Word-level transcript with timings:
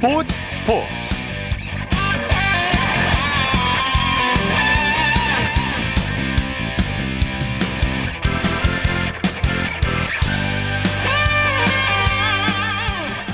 스포츠 0.00 0.34
스포츠. 0.48 0.86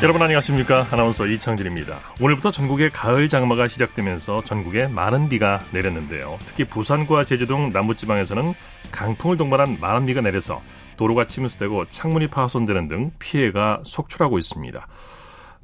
여러분 0.03 0.21
안녕하십니까? 0.23 0.89
아나운서 0.91 1.27
이창진입니다. 1.27 2.01
오늘부터 2.21 2.51
전국의 2.51 2.91
가을 2.91 3.29
장마가 3.29 3.69
시작되면서 3.69 4.41
전국에 4.41 4.89
많은 4.89 5.29
비가 5.29 5.61
내렸는데요. 5.71 6.37
특히 6.47 6.65
부산과 6.65 7.23
제주도 7.23 7.55
등 7.55 7.71
남부지방에서는 7.73 8.55
강풍을 8.91 9.37
동반한 9.37 9.79
많은 9.81 10.07
비가 10.07 10.21
내려서 10.21 10.61
도로가 10.97 11.29
침수되고 11.29 11.91
창문이 11.91 12.27
파손되는 12.27 12.89
등 12.89 13.13
피해가 13.21 13.83
속출하고 13.85 14.39
있습니다 14.39 14.87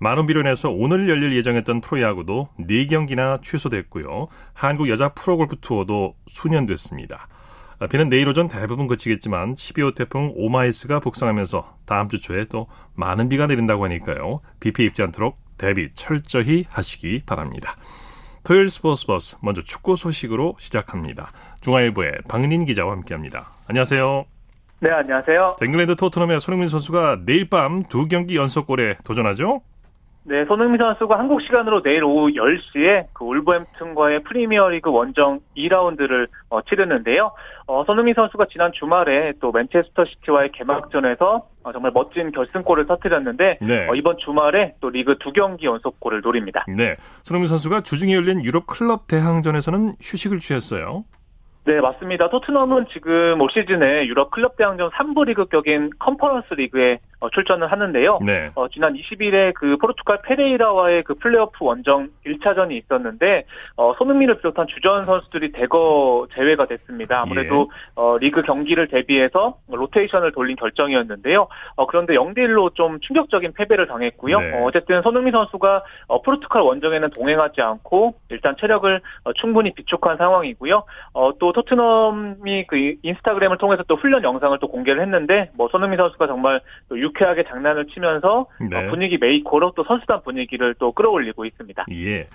많은 0.02 0.26
비로 0.26 0.40
인해서 0.40 0.68
오늘 0.68 1.08
열릴 1.08 1.32
예정했던 1.36 1.80
프로야구도 1.80 2.48
4경기나 2.58 3.40
취소됐고요. 3.40 4.26
한국 4.52 4.88
여자 4.88 5.10
프로골프 5.10 5.60
투어도 5.60 6.16
순연됐습니다. 6.26 7.28
비는 7.88 8.08
내일 8.08 8.28
오전 8.28 8.48
대부분 8.48 8.88
그치겠지만 8.88 9.54
12호 9.54 9.94
태풍 9.94 10.32
오마이스가 10.34 10.98
북상하면서 10.98 11.76
다음 11.86 12.08
주 12.08 12.20
초에 12.20 12.46
또 12.46 12.66
많은 12.94 13.28
비가 13.28 13.46
내린다고 13.46 13.84
하니까요. 13.84 14.40
비 14.58 14.72
피해 14.72 14.86
입지 14.86 15.02
않도록 15.04 15.38
대비 15.56 15.88
철저히 15.94 16.64
하시기 16.68 17.22
바랍니다. 17.24 17.76
토요일 18.42 18.70
스포츠 18.70 19.06
버스 19.06 19.36
먼저 19.40 19.62
축구 19.62 19.94
소식으로 19.94 20.56
시작합니다. 20.58 21.30
중앙일보의 21.60 22.12
박린 22.28 22.64
기자와 22.64 22.90
함께합니다. 22.90 23.52
안녕하세요. 23.68 24.24
네, 24.80 24.90
안녕하세요. 24.90 25.58
잉글랜드 25.64 25.94
토트넘의 25.94 26.40
손흥민 26.40 26.66
선수가 26.66 27.20
내일 27.24 27.48
밤 27.48 27.84
두 27.84 28.08
경기 28.08 28.34
연속골에 28.34 28.98
도전하죠? 29.04 29.62
네, 30.24 30.44
손흥민 30.46 30.78
선수가 30.78 31.18
한국 31.18 31.42
시간으로 31.42 31.82
내일 31.82 32.04
오후 32.04 32.28
10시에 32.28 33.06
그 33.12 33.24
울버햄튼과의 33.24 34.22
프리미어리그 34.22 34.90
원정 34.90 35.40
2라운드를 35.56 36.28
어, 36.48 36.62
치르는데요. 36.62 37.32
어, 37.66 37.84
손흥민 37.84 38.14
선수가 38.14 38.46
지난 38.50 38.70
주말에 38.72 39.32
또 39.40 39.50
맨체스터 39.50 40.04
시티와의 40.04 40.52
개막전에서 40.52 41.46
어, 41.64 41.72
정말 41.72 41.90
멋진 41.92 42.30
결승골을 42.30 42.86
터뜨렸는데 42.86 43.58
네. 43.60 43.88
어, 43.88 43.94
이번 43.96 44.16
주말에 44.18 44.74
또 44.80 44.90
리그 44.90 45.16
두 45.18 45.32
경기 45.32 45.66
연속골을 45.66 46.20
노립니다. 46.20 46.64
네, 46.68 46.94
손흥민 47.24 47.48
선수가 47.48 47.80
주중에 47.80 48.14
열린 48.14 48.44
유럽 48.44 48.66
클럽 48.68 49.08
대항전에서는 49.08 49.96
휴식을 50.00 50.38
취했어요. 50.38 51.04
네, 51.64 51.80
맞습니다. 51.80 52.28
토트넘은 52.28 52.86
지금 52.92 53.40
올 53.40 53.48
시즌에 53.52 54.06
유럽 54.06 54.32
클럽 54.32 54.56
대항전 54.56 54.90
3부 54.90 55.26
리그 55.26 55.46
격인 55.46 55.90
컨퍼런스 55.98 56.54
리그에 56.54 56.98
어, 57.22 57.30
출전을 57.30 57.70
하는데요. 57.70 58.18
네. 58.20 58.50
어, 58.56 58.66
지난 58.66 58.94
20일에 58.94 59.54
그 59.54 59.76
포르투갈 59.76 60.22
페레이라와의 60.22 61.04
그 61.04 61.14
플레이오프 61.14 61.58
원정 61.60 62.08
1차전이 62.26 62.72
있었는데 62.72 63.44
어, 63.76 63.94
손흥민을 63.96 64.38
비롯한 64.38 64.66
주전 64.66 65.04
선수들이 65.04 65.52
대거 65.52 66.26
제외가 66.34 66.66
됐습니다. 66.66 67.20
아무래도 67.22 67.68
예. 67.70 67.92
어, 67.94 68.18
리그 68.18 68.42
경기를 68.42 68.88
대비해서 68.88 69.58
로테이션을 69.68 70.32
돌린 70.32 70.56
결정이었는데요. 70.56 71.46
어, 71.76 71.86
그런데 71.86 72.14
0대 72.14 72.38
1로 72.38 72.74
좀 72.74 72.98
충격적인 72.98 73.52
패배를 73.52 73.86
당했고요. 73.86 74.40
네. 74.40 74.52
어, 74.54 74.64
어쨌든 74.64 75.02
손흥민 75.02 75.30
선수가 75.30 75.84
어, 76.08 76.22
포르투갈 76.22 76.62
원정에는 76.62 77.10
동행하지 77.10 77.60
않고 77.60 78.14
일단 78.30 78.56
체력을 78.58 79.00
어, 79.22 79.32
충분히 79.34 79.72
비축한 79.72 80.16
상황이고요. 80.16 80.82
어, 81.12 81.38
또 81.52 81.62
토트넘이 81.62 82.66
그 82.66 82.94
인스타그램을 83.02 83.58
통해서 83.58 83.82
또 83.86 83.96
훈련 83.96 84.22
영상을 84.22 84.58
또 84.58 84.68
공개를 84.68 85.02
했는데 85.02 85.50
뭐 85.54 85.68
손흥민 85.70 85.98
선수가 85.98 86.26
정말 86.26 86.60
또 86.88 86.98
유쾌하게 86.98 87.44
장난을 87.44 87.86
치면서 87.88 88.46
네. 88.70 88.76
어, 88.76 88.90
분위기 88.90 89.18
메이커로 89.18 89.72
또 89.76 89.84
선수단 89.84 90.22
분위기를 90.22 90.74
또 90.78 90.92
끌어올리고 90.92 91.44
있습니다. 91.44 91.86
예. 91.92 92.26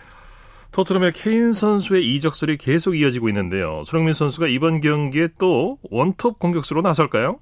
토트넘의 0.73 1.13
케인 1.13 1.51
선수의 1.51 2.05
이적설이 2.13 2.57
계속 2.57 2.95
이어지고 2.95 3.29
있는데요. 3.29 3.83
손흥민 3.85 4.13
선수가 4.13 4.47
이번 4.47 4.81
경기에 4.81 5.29
또 5.39 5.77
원톱 5.89 6.39
공격수로 6.39 6.81
나설까요? 6.81 7.39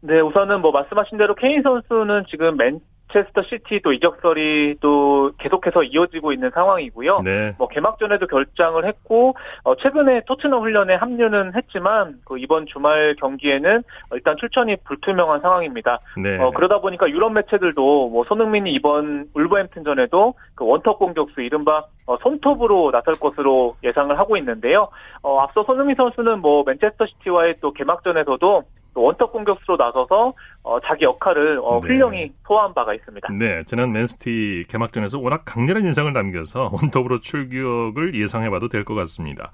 네, 0.00 0.20
우선은 0.20 0.60
뭐 0.60 0.70
말씀하신 0.72 1.16
대로 1.16 1.34
케인 1.34 1.62
선수는 1.62 2.24
지금 2.28 2.56
맨 2.56 2.80
맨체스터 3.14 3.42
시티 3.42 3.80
또 3.82 3.92
이적설이 3.92 4.76
또 4.80 5.30
계속해서 5.38 5.84
이어지고 5.84 6.32
있는 6.32 6.50
상황이고요. 6.50 7.20
네. 7.22 7.54
뭐 7.58 7.68
개막전에도 7.68 8.26
결장을 8.26 8.84
했고 8.84 9.36
어 9.62 9.76
최근에 9.76 10.22
토트넘 10.26 10.62
훈련에 10.62 10.94
합류는 10.94 11.54
했지만 11.54 12.18
그 12.24 12.38
이번 12.38 12.66
주말 12.66 13.14
경기에는 13.18 13.82
일단 14.12 14.36
출전이 14.36 14.76
불투명한 14.84 15.40
상황입니다. 15.40 16.00
네. 16.18 16.38
어 16.38 16.50
그러다 16.50 16.80
보니까 16.80 17.08
유럽 17.08 17.32
매체들도 17.32 18.08
뭐 18.10 18.24
손흥민이 18.24 18.72
이번 18.72 19.28
울버햄튼전에도 19.34 20.34
그 20.54 20.66
원톱 20.66 20.98
공격수 20.98 21.40
이른바 21.40 21.84
어 22.06 22.16
손톱으로 22.18 22.90
나설 22.90 23.14
것으로 23.14 23.76
예상을 23.84 24.18
하고 24.18 24.36
있는데요. 24.36 24.88
어 25.22 25.38
앞서 25.40 25.62
손흥민 25.62 25.94
선수는 25.96 26.40
뭐 26.40 26.64
맨체스터 26.66 27.06
시티와의 27.06 27.56
또 27.60 27.72
개막전에서도 27.72 28.64
원톱 28.94 29.32
공격수로 29.32 29.76
나서서 29.76 30.32
어, 30.62 30.80
자기 30.80 31.04
역할을 31.04 31.58
어, 31.62 31.80
네. 31.82 31.88
훌륭히 31.88 32.32
소화한 32.46 32.72
바가 32.74 32.94
있습니다. 32.94 33.28
네, 33.32 33.62
지난 33.66 33.92
맨시티 33.92 34.64
개막전에서 34.68 35.18
워낙 35.18 35.42
강렬한 35.44 35.84
인상을 35.84 36.12
남겨서 36.12 36.70
원톱으로 36.80 37.20
출격을 37.20 38.14
예상해봐도 38.14 38.68
될 38.68 38.84
것 38.84 38.94
같습니다. 38.94 39.50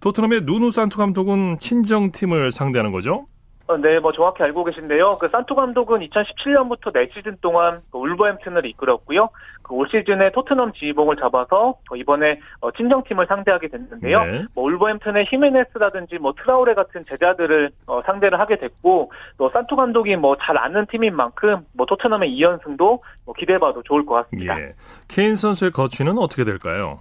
토트넘의 0.00 0.42
누누 0.42 0.70
산투 0.70 0.98
감독은 0.98 1.58
친정팀을 1.58 2.50
상대하는 2.50 2.92
거죠? 2.92 3.26
어, 3.68 3.76
네, 3.76 3.98
뭐 4.00 4.12
정확히 4.12 4.42
알고 4.42 4.64
계신데요. 4.64 5.16
그 5.18 5.28
산토 5.28 5.54
감독은 5.54 6.00
2017년부터 6.00 6.92
4시즌 6.94 7.40
동안 7.40 7.80
그 7.90 7.98
울버햄튼을 7.98 8.64
이끌었고요. 8.66 9.28
그 9.62 9.74
올 9.74 9.88
시즌에 9.90 10.30
토트넘 10.30 10.72
지휘봉을 10.74 11.16
잡아서 11.16 11.74
이번에 11.94 12.40
어, 12.60 12.70
친정팀을 12.70 13.26
상대하게 13.26 13.68
됐는데요. 13.68 14.24
네. 14.24 14.44
뭐 14.54 14.64
울버햄튼의 14.64 15.26
히메네스라든지 15.28 16.18
뭐 16.18 16.32
트라우레 16.34 16.74
같은 16.74 17.04
제자들을 17.08 17.70
어, 17.86 18.00
상대를 18.06 18.38
하게 18.38 18.58
됐고 18.58 19.10
또 19.38 19.50
산토 19.50 19.74
감독이 19.76 20.14
뭐 20.16 20.36
잘 20.40 20.56
아는 20.58 20.86
팀인 20.86 21.16
만큼 21.16 21.66
뭐 21.72 21.86
토트넘의 21.86 22.30
2연승도 22.38 23.00
뭐 23.24 23.34
기대해봐도 23.36 23.82
좋을 23.82 24.06
것 24.06 24.14
같습니다. 24.14 24.60
예. 24.60 24.74
케인 25.08 25.34
선수의 25.34 25.72
거취는 25.72 26.18
어떻게 26.18 26.44
될까요? 26.44 27.00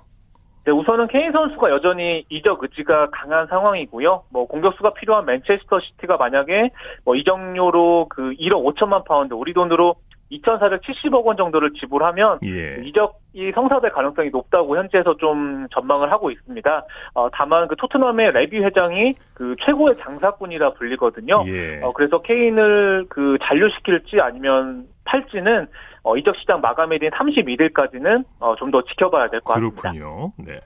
네, 0.66 0.72
우선은 0.72 1.08
케인 1.08 1.32
선수가 1.32 1.70
여전히 1.70 2.26
이적 2.30 2.64
의지가 2.64 3.12
강한 3.12 3.46
상황이고요. 3.48 4.24
뭐 4.30 4.48
공격수가 4.48 4.96
필요한 4.96 5.26
맨체스터 5.26 5.80
시티가 5.80 6.18
만약에 6.18 6.72
뭐 7.04 7.16
이적료로 7.16 8.08
그 8.10 8.32
1억 8.34 8.74
5천만 8.74 9.06
파운드 9.06 9.36
우리 9.36 9.54
돈으로 9.54 9.96
2,470억 10.32 11.24
원 11.24 11.38
정도를 11.38 11.74
지불하면 11.74 12.40
예. 12.46 12.82
이적이 12.84 13.52
성사될 13.54 13.92
가능성이 13.92 14.32
높다고 14.32 14.76
현지에서 14.76 15.18
좀 15.18 15.68
전망을 15.70 16.12
하고 16.12 16.32
있습니다. 16.32 16.84
어, 17.14 17.30
다만 17.32 17.68
그 17.68 17.76
토트넘의 17.76 18.32
레비 18.32 18.58
회장이 18.58 19.14
그 19.36 19.56
최고의 19.64 19.98
장사꾼이라 20.02 20.74
불리거든요. 20.74 21.44
예. 21.48 21.82
어, 21.84 21.94
그래서 21.94 22.24
케인을 22.24 23.06
그 23.08 23.38
잔류시킬지 23.44 24.20
아니면 24.20 24.88
팔지는 25.06 25.68
어, 26.06 26.16
이적 26.18 26.36
시장 26.38 26.62
마감일인 26.62 27.10
31일까지는 27.12 28.24
어, 28.40 28.56
좀 28.58 28.72
더 28.72 28.82
지켜봐야 28.84 29.30
될 29.30 29.42
것 29.42 29.54
같습니다. 29.54 29.82
그렇군요. 29.82 30.32
네. 30.38 30.60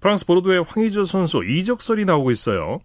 프랑스 0.00 0.26
보르도의 0.26 0.64
황의조 0.68 1.04
선수 1.04 1.42
이적설이 1.42 2.04
나오고 2.04 2.30
있어요. 2.30 2.80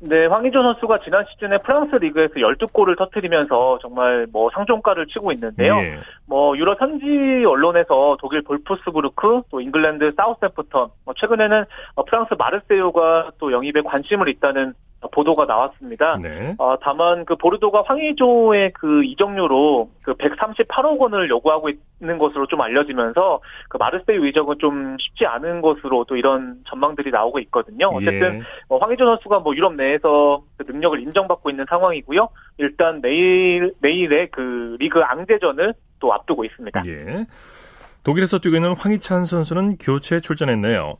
네, 0.00 0.26
황희조 0.26 0.62
선수가 0.62 1.00
지난 1.04 1.24
시즌에 1.30 1.58
프랑스 1.58 1.94
리그에서 1.94 2.34
12골을 2.34 2.98
터뜨리면서 2.98 3.78
정말 3.82 4.26
뭐 4.32 4.50
상종가를 4.52 5.06
치고 5.06 5.30
있는데요. 5.32 5.76
예. 5.78 5.98
뭐 6.26 6.56
유럽 6.56 6.80
현지 6.80 7.04
언론에서 7.46 8.16
독일 8.20 8.42
볼프스부르크, 8.42 9.42
또 9.50 9.60
잉글랜드 9.60 10.12
사우스햄프턴, 10.16 10.88
뭐 11.04 11.14
최근에는 11.16 11.64
프랑스 12.08 12.34
마르세유가 12.36 13.30
또 13.38 13.52
영입에 13.52 13.82
관심을 13.82 14.28
있다는 14.28 14.74
보도가 15.10 15.46
나왔습니다. 15.46 16.18
네. 16.22 16.54
어, 16.58 16.76
다만 16.80 17.24
그 17.24 17.36
보르도가 17.36 17.82
황의조의 17.86 18.72
그 18.72 19.04
이적료로 19.04 19.90
그 20.02 20.14
138억 20.14 20.98
원을 20.98 21.28
요구하고 21.28 21.70
있는 22.00 22.18
것으로 22.18 22.46
좀 22.46 22.60
알려지면서 22.60 23.40
그 23.68 23.76
마르세유 23.78 24.26
이적은 24.28 24.56
좀 24.60 24.96
쉽지 24.98 25.26
않은 25.26 25.60
것으로 25.60 26.04
또 26.04 26.16
이런 26.16 26.58
전망들이 26.68 27.10
나오고 27.10 27.38
있거든요. 27.40 27.90
예. 27.92 27.96
어쨌든 27.96 28.38
예. 28.38 28.42
뭐 28.68 28.78
황의조 28.78 29.04
선수가 29.04 29.40
뭐 29.40 29.54
유럽 29.56 29.74
내에서 29.74 30.42
그 30.56 30.64
능력을 30.70 31.00
인정받고 31.00 31.50
있는 31.50 31.64
상황이고요. 31.68 32.28
일단 32.58 33.00
내일 33.00 33.74
내일의 33.80 34.30
그 34.30 34.76
리그 34.78 35.00
앙제전을 35.00 35.74
또 35.98 36.12
앞두고 36.12 36.44
있습니다. 36.44 36.82
예. 36.86 37.26
독일에서 38.04 38.38
뛰고 38.38 38.56
있는 38.56 38.74
황희찬 38.76 39.24
선수는 39.24 39.76
교체 39.78 40.20
출전했네요. 40.20 40.96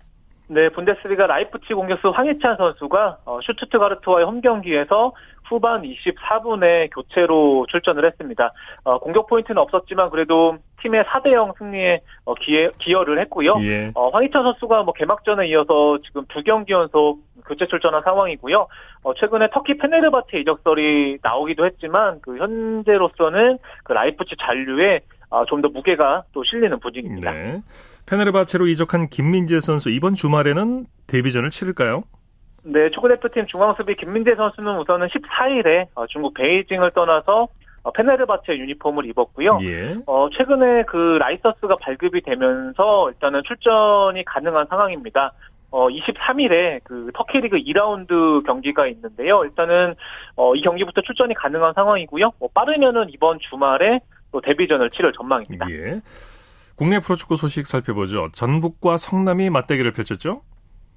네, 0.52 0.68
분데스리가 0.68 1.26
라이프치히 1.26 1.72
공격수 1.72 2.10
황희찬 2.10 2.58
선수가 2.58 3.18
어, 3.24 3.40
슈투트가르트와의 3.40 4.26
홈 4.26 4.42
경기에서 4.42 5.14
후반 5.48 5.80
24분에 5.80 6.90
교체로 6.92 7.64
출전을 7.70 8.04
했습니다. 8.04 8.52
어, 8.84 8.98
공격 8.98 9.28
포인트는 9.28 9.60
없었지만 9.62 10.10
그래도 10.10 10.58
팀의 10.82 11.04
4대0 11.04 11.56
승리에 11.56 12.02
어, 12.26 12.34
기여, 12.34 12.70
기여를 12.78 13.18
했고요. 13.20 13.54
예. 13.62 13.92
어, 13.94 14.10
황희찬 14.10 14.42
선수가 14.42 14.82
뭐 14.82 14.92
개막전에 14.92 15.48
이어서 15.48 15.98
지금 16.04 16.26
두 16.28 16.42
경기 16.42 16.74
연속 16.74 17.20
교체 17.46 17.66
출전한 17.66 18.02
상황이고요. 18.02 18.66
어, 19.04 19.14
최근에 19.14 19.48
터키 19.52 19.78
페네르바체 19.78 20.36
이적설이 20.36 21.18
나오기도 21.22 21.64
했지만 21.64 22.20
그 22.20 22.36
현재로서는 22.36 23.58
그 23.84 23.92
라이프치히 23.92 24.36
잔류에 24.38 25.00
아, 25.32 25.44
좀 25.48 25.62
더 25.62 25.68
무게가 25.68 26.24
또 26.32 26.44
실리는 26.44 26.78
분위기입니다. 26.80 27.32
네. 27.32 27.62
페네르바체로 28.06 28.66
이적한 28.66 29.08
김민재 29.08 29.60
선수 29.60 29.90
이번 29.90 30.14
주말에는 30.14 30.86
데뷔전을 31.06 31.50
치를까요? 31.50 32.02
네, 32.64 32.90
축구 32.90 33.08
대표팀 33.08 33.46
중앙 33.46 33.74
수비 33.74 33.94
김민재 33.96 34.34
선수는 34.36 34.78
우선은 34.78 35.08
14일에 35.08 35.86
어, 35.94 36.06
중국 36.06 36.34
베이징을 36.34 36.90
떠나서 36.92 37.48
어, 37.84 37.92
페네르바체 37.92 38.56
유니폼을 38.58 39.06
입었고요. 39.06 39.58
예. 39.62 39.96
어, 40.06 40.28
최근에 40.30 40.84
그 40.84 41.16
라이서스가 41.20 41.76
발급이 41.80 42.20
되면서 42.22 43.10
일단은 43.10 43.42
출전이 43.44 44.24
가능한 44.24 44.66
상황입니다. 44.68 45.32
어, 45.70 45.88
23일에 45.88 46.80
그 46.84 47.10
터키 47.14 47.40
리그 47.40 47.56
2라운드 47.56 48.44
경기가 48.44 48.86
있는데요. 48.88 49.42
일단은 49.44 49.94
어, 50.36 50.54
이 50.54 50.60
경기부터 50.60 51.00
출전이 51.00 51.34
가능한 51.34 51.72
상황이고요. 51.74 52.32
뭐 52.38 52.48
빠르면은 52.52 53.06
이번 53.10 53.38
주말에 53.40 54.00
또 54.32 54.40
데뷔전을 54.40 54.90
치를 54.90 55.12
전망입니다. 55.12 55.70
예. 55.70 56.00
국내 56.76 56.98
프로축구 56.98 57.36
소식 57.36 57.66
살펴보죠. 57.66 58.30
전북과 58.32 58.96
성남이 58.96 59.50
맞대결을 59.50 59.92
펼쳤죠? 59.92 60.42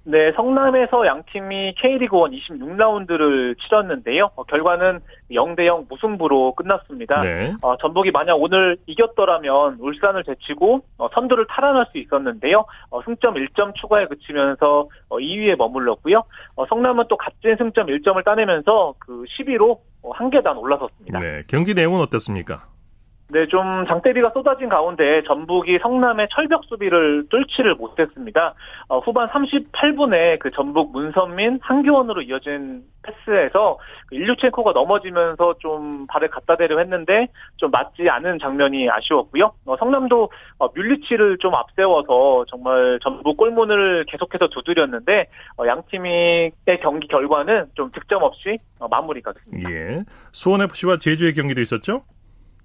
네, 0.08 0.32
성남에서 0.34 1.08
양 1.08 1.24
팀이 1.32 1.74
K리그 1.82 2.16
1 2.32 2.40
26라운드를 2.40 3.58
치렀는데요. 3.60 4.30
어, 4.36 4.44
결과는 4.44 5.00
0대 5.32 5.66
0 5.66 5.88
무승부로 5.90 6.54
끝났습니다. 6.54 7.22
네. 7.22 7.56
어, 7.64 7.76
전북이 7.78 8.12
만약 8.12 8.36
오늘 8.36 8.78
이겼더라면 8.86 9.78
울산을 9.80 10.24
제치고 10.24 10.81
어, 11.00 11.10
선두를 11.12 11.48
탈환할 11.50 11.88
수 11.92 11.98
있었는데요. 11.98 12.66
어, 12.92 13.02
승점 13.02 13.34
1점 13.34 13.74
추가에 13.74 14.06
그치면서 14.06 14.88
2위에 15.10 15.54
어, 15.54 15.56
머물렀고요. 15.58 16.24
어, 16.56 16.66
성남은 16.68 17.06
또 17.10 17.18
값진 17.18 17.56
승점 17.58 17.88
1점을 17.88 18.24
따내면서 18.24 18.94
그 19.00 19.24
10위로 19.40 19.80
한 20.14 20.30
계단 20.30 20.56
올라섰습니다. 20.56 21.20
네, 21.20 21.42
경기 21.48 21.74
내용은 21.74 22.00
어땠습니까? 22.02 22.75
네, 23.27 23.48
좀 23.48 23.86
장대비가 23.88 24.30
쏟아진 24.36 24.69
가운데 24.69 25.24
전북이 25.24 25.80
성남의 25.81 26.27
철벽 26.31 26.63
수비를 26.66 27.25
뚫지를 27.30 27.74
못했습니다. 27.74 28.54
어, 28.88 29.00
후반 29.00 29.27
38분에 29.27 30.38
그 30.38 30.51
전북 30.51 30.92
문선민 30.92 31.60
한교원으로 31.62 32.22
이어진 32.22 32.83
패스에서 33.01 33.80
그 34.07 34.16
일류첸코가 34.16 34.74
넘어지면서 34.74 35.56
좀 35.60 36.06
발을 36.07 36.30
갖다 36.30 36.56
대려 36.56 36.77
했는데 36.77 37.27
좀 37.57 37.72
맞지 37.72 38.07
않은 38.07 38.38
장면이 38.39 38.89
아쉬웠고요. 38.92 39.54
어, 39.66 39.75
성남도 39.78 40.30
어, 40.60 40.68
뮬리치를 40.75 41.39
좀 41.39 41.56
앞세워서 41.56 42.45
정말 42.48 43.00
전북 43.01 43.38
골문을 43.38 44.06
계속해서 44.07 44.50
두드렸는데 44.50 45.28
어, 45.57 45.66
양 45.66 45.81
팀의 45.89 46.51
경기 46.81 47.07
결과는 47.07 47.66
좀 47.74 47.89
득점 47.92 48.21
없이 48.21 48.60
어, 48.80 48.88
마무리가 48.88 49.33
됐습니다. 49.33 49.71
예. 49.71 50.04
수원 50.31 50.62
FC와 50.62 50.98
제주의 50.98 51.33
경기도 51.33 51.62
있었죠? 51.62 52.04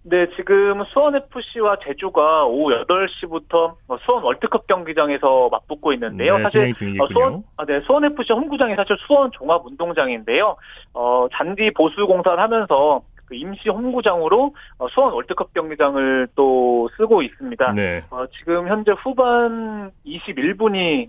네, 0.03 0.27
지금 0.35 0.83
수원FC와 0.85 1.77
제주가 1.85 2.47
오후 2.47 2.73
8시부터 2.87 3.75
수원 4.05 4.25
월드컵 4.25 4.67
경기장에서 4.67 5.51
맞붙고 5.51 5.93
있는데요. 5.95 6.39
네, 6.39 6.43
사실 6.43 6.75
어, 7.01 7.07
수원, 7.13 7.45
아, 7.57 7.67
네, 7.67 7.81
수원FC 7.81 8.33
홈구장이 8.33 8.77
사실 8.77 8.97
수원 9.07 9.31
종합운동장인데요. 9.33 10.57
어, 10.95 11.27
잔디 11.33 11.71
보수 11.73 12.07
공사를 12.07 12.39
하면서 12.39 13.03
그 13.27 13.35
임시 13.35 13.69
홈구장으로 13.69 14.55
어, 14.79 14.89
수원 14.89 15.13
월드컵 15.13 15.53
경기장을 15.53 16.29
또 16.35 16.89
쓰고 16.97 17.23
있습니다. 17.23 17.73
네. 17.75 18.03
어, 18.11 18.25
지금 18.39 18.69
현재 18.69 18.93
후반 18.93 19.93
21분이 20.07 21.09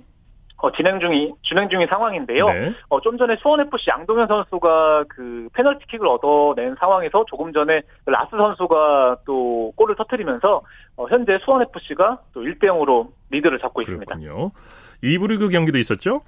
어, 0.62 0.72
진행 0.72 1.00
중이 1.00 1.34
진행 1.44 1.70
중인 1.70 1.88
상황인데요. 1.88 2.48
네. 2.48 2.74
어, 2.90 3.02
좀 3.02 3.18
전에 3.18 3.36
수원 3.38 3.62
FC 3.62 3.90
양동현 3.90 4.28
선수가 4.28 5.06
그 5.10 5.50
페널티킥을 5.54 6.08
얻어낸 6.08 6.76
상황에서 6.80 7.26
조금 7.28 7.52
전에 7.52 7.82
라스 8.06 8.30
선수가 8.32 9.18
또 9.26 9.74
골을 9.76 9.96
터뜨리면서 9.96 10.62
어, 10.98 11.06
현재 11.10 11.40
수원 11.44 11.64
FC가 11.64 12.20
또 12.34 12.42
1대 12.42 12.66
0으로 12.66 13.10
리드를 13.32 13.60
잡고 13.60 13.82
그렇군요. 13.84 14.04
있습니다. 14.04 14.52
2부 15.04 15.30
리그 15.30 15.50
경기도 15.50 15.78
있었죠? 15.80 16.22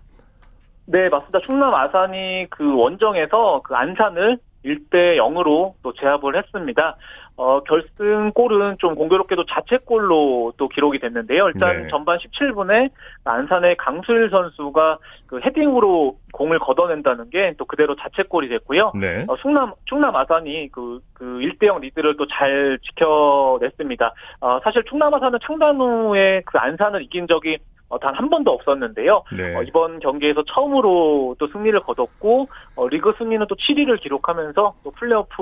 네, 0.85 1.09
맞습니다. 1.09 1.39
충남 1.47 1.73
아산이 1.73 2.47
그 2.49 2.75
원정에서 2.75 3.61
그 3.63 3.75
안산을 3.75 4.37
1대 4.65 5.17
0으로 5.17 5.73
또 5.83 5.93
제압을 5.93 6.37
했습니다. 6.37 6.97
어, 7.43 7.61
결승골은 7.63 8.77
좀 8.79 8.95
공교롭게도 8.95 9.45
자책골로 9.45 10.53
또 10.57 10.67
기록이 10.69 10.99
됐는데요. 10.99 11.47
일단 11.47 11.83
네. 11.83 11.87
전반 11.89 12.17
17분에 12.19 12.89
안산의 13.25 13.75
강수일 13.77 14.29
선수가 14.29 14.97
그 15.27 15.39
헤딩으로 15.43 16.17
공을 16.31 16.59
걷어낸다는 16.59 17.29
게 17.29 17.53
또 17.57 17.65
그대로 17.65 17.95
자책골이 17.95 18.49
됐고요. 18.49 18.93
네. 18.95 19.25
어, 19.27 19.35
충남, 19.37 19.73
충남 19.85 20.15
아산이 20.15 20.69
그, 20.71 20.99
그 21.13 21.25
1대 21.25 21.67
0 21.67 21.81
리드를 21.81 22.17
또 22.17 22.25
잘 22.25 22.79
지켜냈습니다. 22.81 24.13
어, 24.41 24.59
사실 24.63 24.83
충남 24.85 25.13
아산은 25.13 25.39
창단 25.43 25.77
후에 25.79 26.41
그 26.45 26.57
안산을 26.57 27.03
이긴 27.03 27.27
적이 27.27 27.55
어, 27.55 27.57
단 27.99 28.13
한 28.13 28.29
번도 28.29 28.51
없었는데요. 28.51 29.23
네. 29.35 29.55
어, 29.55 29.63
이번 29.63 29.99
경기에서 29.99 30.43
처음으로 30.43 31.35
또 31.39 31.47
승리를 31.47 31.77
거뒀고 31.81 32.47
어, 32.75 32.87
리그 32.87 33.13
순위는 33.17 33.45
또 33.47 33.55
7위를 33.55 33.99
기록하면서 34.01 34.75
또 34.83 34.91
플레이오프 34.91 35.35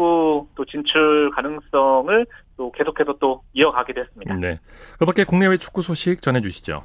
또 0.55 0.65
진출 0.65 1.29
가능성을 1.31 2.25
또 2.57 2.71
계속해서 2.71 3.15
또 3.19 3.41
이어가게 3.53 3.93
됐습니다. 3.93 4.35
네. 4.35 4.59
그밖에 4.99 5.25
국내외 5.25 5.57
축구 5.57 5.81
소식 5.81 6.21
전해주시죠. 6.21 6.83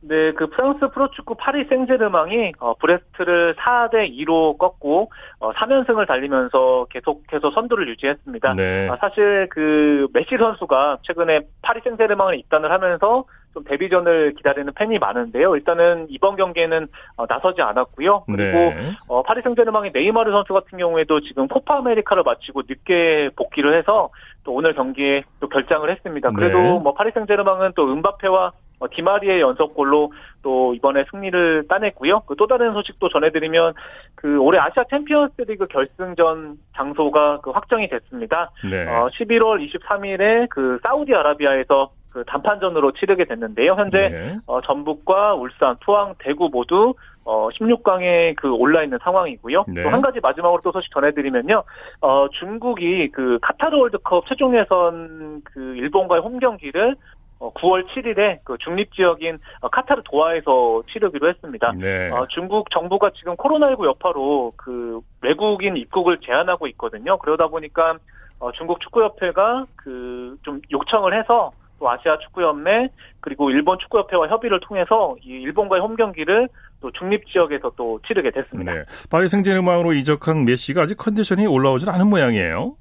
네, 0.00 0.32
그 0.32 0.46
프랑스 0.48 0.88
프로축구 0.90 1.34
파리 1.34 1.64
생제르맹이 1.64 2.52
어, 2.60 2.74
브레스트를 2.74 3.56
4대 3.56 4.08
2로 4.18 4.56
꺾고 4.56 5.10
어, 5.40 5.52
3연승을 5.52 6.06
달리면서 6.06 6.86
계속해서 6.90 7.50
선두를 7.50 7.88
유지했습니다. 7.88 8.54
네. 8.54 8.88
아, 8.88 8.96
사실 9.00 9.48
그 9.50 10.06
메시 10.12 10.36
선수가 10.38 10.98
최근에 11.02 11.40
파리 11.62 11.80
생제르맹에 11.82 12.36
입단을 12.36 12.70
하면서 12.70 13.24
좀 13.54 13.64
데뷔전을 13.64 14.34
기다리는 14.34 14.72
팬이 14.74 14.98
많은데요. 14.98 15.54
일단은 15.56 16.06
이번 16.08 16.36
경기에는 16.36 16.88
어, 17.16 17.26
나서지 17.28 17.60
않았고요. 17.60 18.24
그리고 18.26 18.58
네. 18.58 18.92
어, 19.08 19.22
파리 19.22 19.42
생제르맹의 19.42 19.90
네이마르 19.92 20.30
선수 20.30 20.52
같은 20.52 20.78
경우에도 20.78 21.20
지금 21.20 21.48
코파 21.48 21.78
아메리카를 21.78 22.22
마치고 22.22 22.62
늦게 22.68 23.30
복귀를 23.36 23.76
해서 23.76 24.10
또 24.44 24.52
오늘 24.54 24.74
경기에 24.74 25.24
또 25.40 25.48
결장을 25.48 25.88
했습니다. 25.90 26.30
그래도 26.32 26.58
네. 26.58 26.78
뭐 26.78 26.94
파리 26.94 27.10
생제르맹은 27.12 27.72
또 27.76 27.90
은바페와 27.92 28.52
어, 28.80 28.86
디마리의 28.88 29.40
연속골로 29.40 30.12
또 30.42 30.72
이번에 30.72 31.04
승리를 31.10 31.66
따냈고요. 31.68 32.20
그 32.20 32.38
또 32.38 32.46
다른 32.46 32.72
소식도 32.72 33.08
전해드리면 33.08 33.74
그 34.14 34.38
올해 34.38 34.58
아시아 34.58 34.84
챔피언스리그 34.88 35.66
결승전 35.66 36.56
장소가 36.76 37.40
그 37.42 37.50
확정이 37.50 37.88
됐습니다. 37.88 38.50
네. 38.70 38.86
어, 38.86 39.08
11월 39.12 39.68
23일에 39.68 40.48
그 40.48 40.78
사우디아라비아에서 40.84 41.90
그 42.10 42.24
단판전으로 42.24 42.92
치르게 42.92 43.24
됐는데요. 43.24 43.74
현재 43.74 44.08
네. 44.08 44.36
어, 44.46 44.60
전북과 44.60 45.34
울산, 45.34 45.76
포항, 45.84 46.14
대구 46.18 46.48
모두 46.50 46.94
어, 47.24 47.48
16강에 47.50 48.34
그 48.36 48.50
올라 48.52 48.82
있는 48.82 48.98
상황이고요. 49.02 49.64
네. 49.68 49.82
또한 49.82 50.00
가지 50.00 50.20
마지막으로 50.20 50.62
또 50.62 50.72
소식 50.72 50.90
전해드리면요. 50.92 51.62
어, 52.00 52.28
중국이 52.30 53.10
그 53.10 53.38
카타르 53.42 53.76
월드컵 53.76 54.26
최종 54.26 54.56
예선 54.56 55.42
그 55.44 55.76
일본과의 55.76 56.22
홈 56.22 56.38
경기를 56.38 56.96
9월 57.38 57.84
어, 57.84 57.86
7일에 57.86 58.38
그 58.44 58.56
중립 58.58 58.92
지역인 58.94 59.38
어, 59.60 59.68
카타르 59.68 60.02
도하에서 60.04 60.82
치르기로 60.90 61.28
했습니다. 61.28 61.72
네. 61.78 62.10
어, 62.10 62.26
중국 62.30 62.70
정부가 62.70 63.10
지금 63.14 63.36
코로나19 63.36 63.84
여파로 63.84 64.54
그 64.56 65.00
외국인 65.20 65.76
입국을 65.76 66.18
제한하고 66.20 66.66
있거든요. 66.68 67.18
그러다 67.18 67.48
보니까 67.48 67.98
어, 68.40 68.50
중국 68.52 68.80
축구협회가 68.80 69.66
그 69.76 70.18
좀 70.42 70.60
요청을 70.70 71.18
해서 71.18 71.52
또 71.78 71.90
아시아 71.90 72.18
축구연맹 72.18 72.88
그리고 73.20 73.50
일본 73.50 73.78
축구협회와 73.78 74.28
협의를 74.28 74.60
통해서 74.60 75.16
이 75.22 75.28
일본과의 75.28 75.82
홈 75.82 75.96
경기를 75.96 76.48
또 76.80 76.90
중립 76.92 77.26
지역에서 77.26 77.72
또 77.76 78.00
치르게 78.06 78.30
됐습니다. 78.30 78.72
네. 78.72 78.84
파리 79.10 79.28
생제르맹으로 79.28 79.92
이적한 79.94 80.44
메시가 80.44 80.82
아직 80.82 80.96
컨디션이 80.96 81.46
올라오질 81.46 81.90
않은 81.90 82.06
모양이에요. 82.06 82.76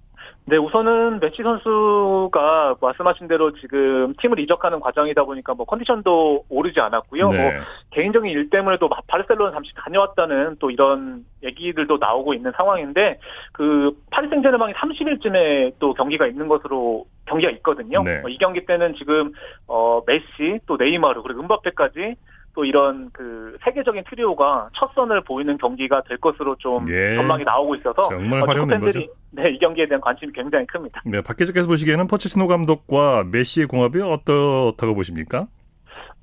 네, 0.49 0.55
우선은 0.55 1.19
메시 1.19 1.43
선수가 1.43 2.77
말씀하신 2.79 3.27
대로 3.27 3.51
지금 3.59 4.13
팀을 4.21 4.39
이적하는 4.39 4.79
과정이다 4.79 5.25
보니까 5.25 5.53
뭐 5.53 5.65
컨디션도 5.65 6.45
오르지 6.47 6.79
않았고요. 6.79 7.27
네. 7.27 7.37
뭐 7.37 7.51
개인적인 7.91 8.31
일 8.31 8.49
때문에도 8.49 8.89
바르셀로나 9.07 9.51
잠시 9.51 9.73
다녀왔다는 9.75 10.55
또 10.59 10.71
이런 10.71 11.25
얘기들도 11.43 11.97
나오고 11.97 12.33
있는 12.33 12.53
상황인데 12.55 13.19
그 13.51 13.91
파리 14.09 14.29
생제르맹이 14.29 14.71
30일쯤에 14.71 15.73
또 15.79 15.93
경기가 15.93 16.25
있는 16.27 16.47
것으로 16.47 17.05
경기가 17.25 17.51
있거든요. 17.51 18.01
네. 18.03 18.21
어, 18.23 18.29
이 18.29 18.37
경기 18.37 18.65
때는 18.65 18.95
지금 18.95 19.33
어 19.67 20.01
메시 20.07 20.61
또 20.65 20.77
네이마르 20.77 21.23
그리고 21.23 21.41
음바페까지 21.41 22.15
또 22.57 22.65
이런 22.65 23.11
그 23.13 23.55
세계적인 23.63 24.03
트리오가 24.09 24.67
첫 24.73 24.89
선을 24.95 25.21
보이는 25.21 25.55
경기가 25.59 26.01
될 26.01 26.17
것으로 26.17 26.55
좀 26.55 26.89
예. 26.89 27.13
전망이 27.13 27.43
나오고 27.43 27.75
있어서 27.75 28.09
정말 28.09 28.41
어, 28.41 28.45
활용된 28.45 28.79
거죠. 28.79 28.99
네, 29.29 29.51
이 29.51 29.59
경기에 29.59 29.85
대한 29.85 30.01
관심이 30.01 30.31
굉장히 30.33 30.65
큽니다. 30.65 31.03
네, 31.05 31.21
박 31.21 31.32
기자께서 31.32 31.67
보시기에는 31.67 32.07
포체티노 32.07 32.47
감독과 32.47 33.25
메시의 33.31 33.67
궁합이 33.67 34.01
어떻다고 34.01 34.95
보십니까? 34.95 35.45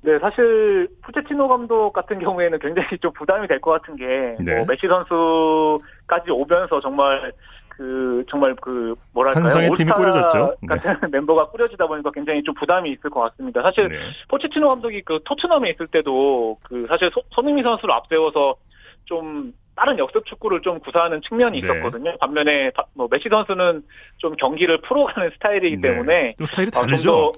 네, 0.01 0.19
사실 0.19 0.89
포체티노 1.03 1.47
감독 1.47 1.93
같은 1.93 2.19
경우에는 2.19 2.59
굉장히 2.59 2.97
좀 3.01 3.13
부담이 3.13 3.47
될 3.47 3.61
것 3.61 3.71
같은 3.71 3.95
게 3.95 4.35
네. 4.43 4.55
뭐 4.57 4.65
메시 4.65 4.87
선수까지 4.87 6.31
오면서 6.31 6.81
정말 6.81 7.31
그 7.77 8.23
정말 8.29 8.55
그 8.61 8.95
뭐랄까요 9.13 9.43
환상의 9.43 9.71
팀이 9.75 9.91
꾸려졌죠. 9.91 10.55
네. 10.61 10.67
같은 10.67 10.95
멤버가 11.11 11.49
꾸려지다 11.49 11.87
보니까 11.87 12.09
굉장히 12.11 12.41
좀 12.43 12.53
부담이 12.55 12.89
있을 12.91 13.09
것 13.09 13.19
같습니다. 13.21 13.61
사실 13.61 13.89
네. 13.89 13.97
포체티노 14.29 14.67
감독이 14.69 15.01
그 15.01 15.19
토트넘에 15.25 15.69
있을 15.71 15.87
때도 15.87 16.57
그 16.63 16.85
사실 16.87 17.11
소, 17.13 17.21
손흥민 17.31 17.63
선수를 17.65 17.93
앞세워서 17.93 18.55
좀 19.05 19.53
빠른 19.75 19.99
역습 19.99 20.25
축구를 20.25 20.61
좀 20.61 20.79
구사하는 20.79 21.21
측면이 21.21 21.59
네. 21.59 21.67
있었거든요. 21.67 22.15
반면에 22.17 22.71
뭐 22.93 23.09
메시 23.11 23.27
선수는 23.29 23.83
좀 24.17 24.35
경기를 24.37 24.79
풀어가는 24.81 25.29
스타일이기 25.31 25.77
네. 25.81 25.89
때문에 25.89 26.35
또 26.39 26.45
스타일이 26.45 26.71
다르죠. 26.71 27.13
어, 27.27 27.31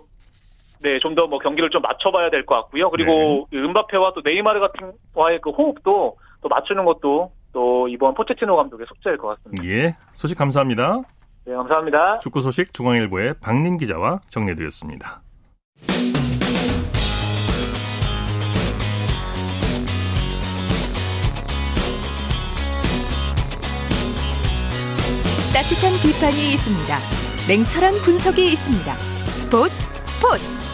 네, 0.81 0.99
좀 0.99 1.15
더 1.15 1.25
뭐 1.25 1.39
경기를 1.39 1.71
좀 1.71 1.81
맞춰봐야 1.81 2.29
될 2.29 2.45
것 2.45 2.53
같고요. 2.55 2.91
그리고 2.91 3.47
네. 3.51 3.57
음바페와 3.57 4.13
또 4.13 4.21
네이마르 4.23 4.59
같은 4.59 4.91
와의 5.15 5.39
그 5.41 5.49
호흡도 5.49 6.15
또 6.41 6.47
맞추는 6.47 6.85
것도 6.85 7.31
또 7.57 7.87
이번 7.87 8.13
포체티노 8.13 8.55
감독의 8.55 8.85
숙제일 8.87 9.17
것 9.17 9.29
같습니다. 9.29 9.65
예, 9.65 9.95
소식 10.13 10.37
감사합니다. 10.37 11.01
네, 11.43 11.55
감사합니다. 11.55 12.19
축구 12.19 12.39
소식 12.39 12.71
중앙일보의 12.71 13.33
박민 13.41 13.79
기자와 13.79 14.19
정리해드렸습니다. 14.29 15.23
따뜻한 25.51 25.93
비판이 26.03 26.53
있습니다. 26.53 26.95
냉철한 27.49 27.93
분석이 28.05 28.43
있습니다. 28.53 28.97
스포츠 28.99 29.73
스포츠 30.05 30.66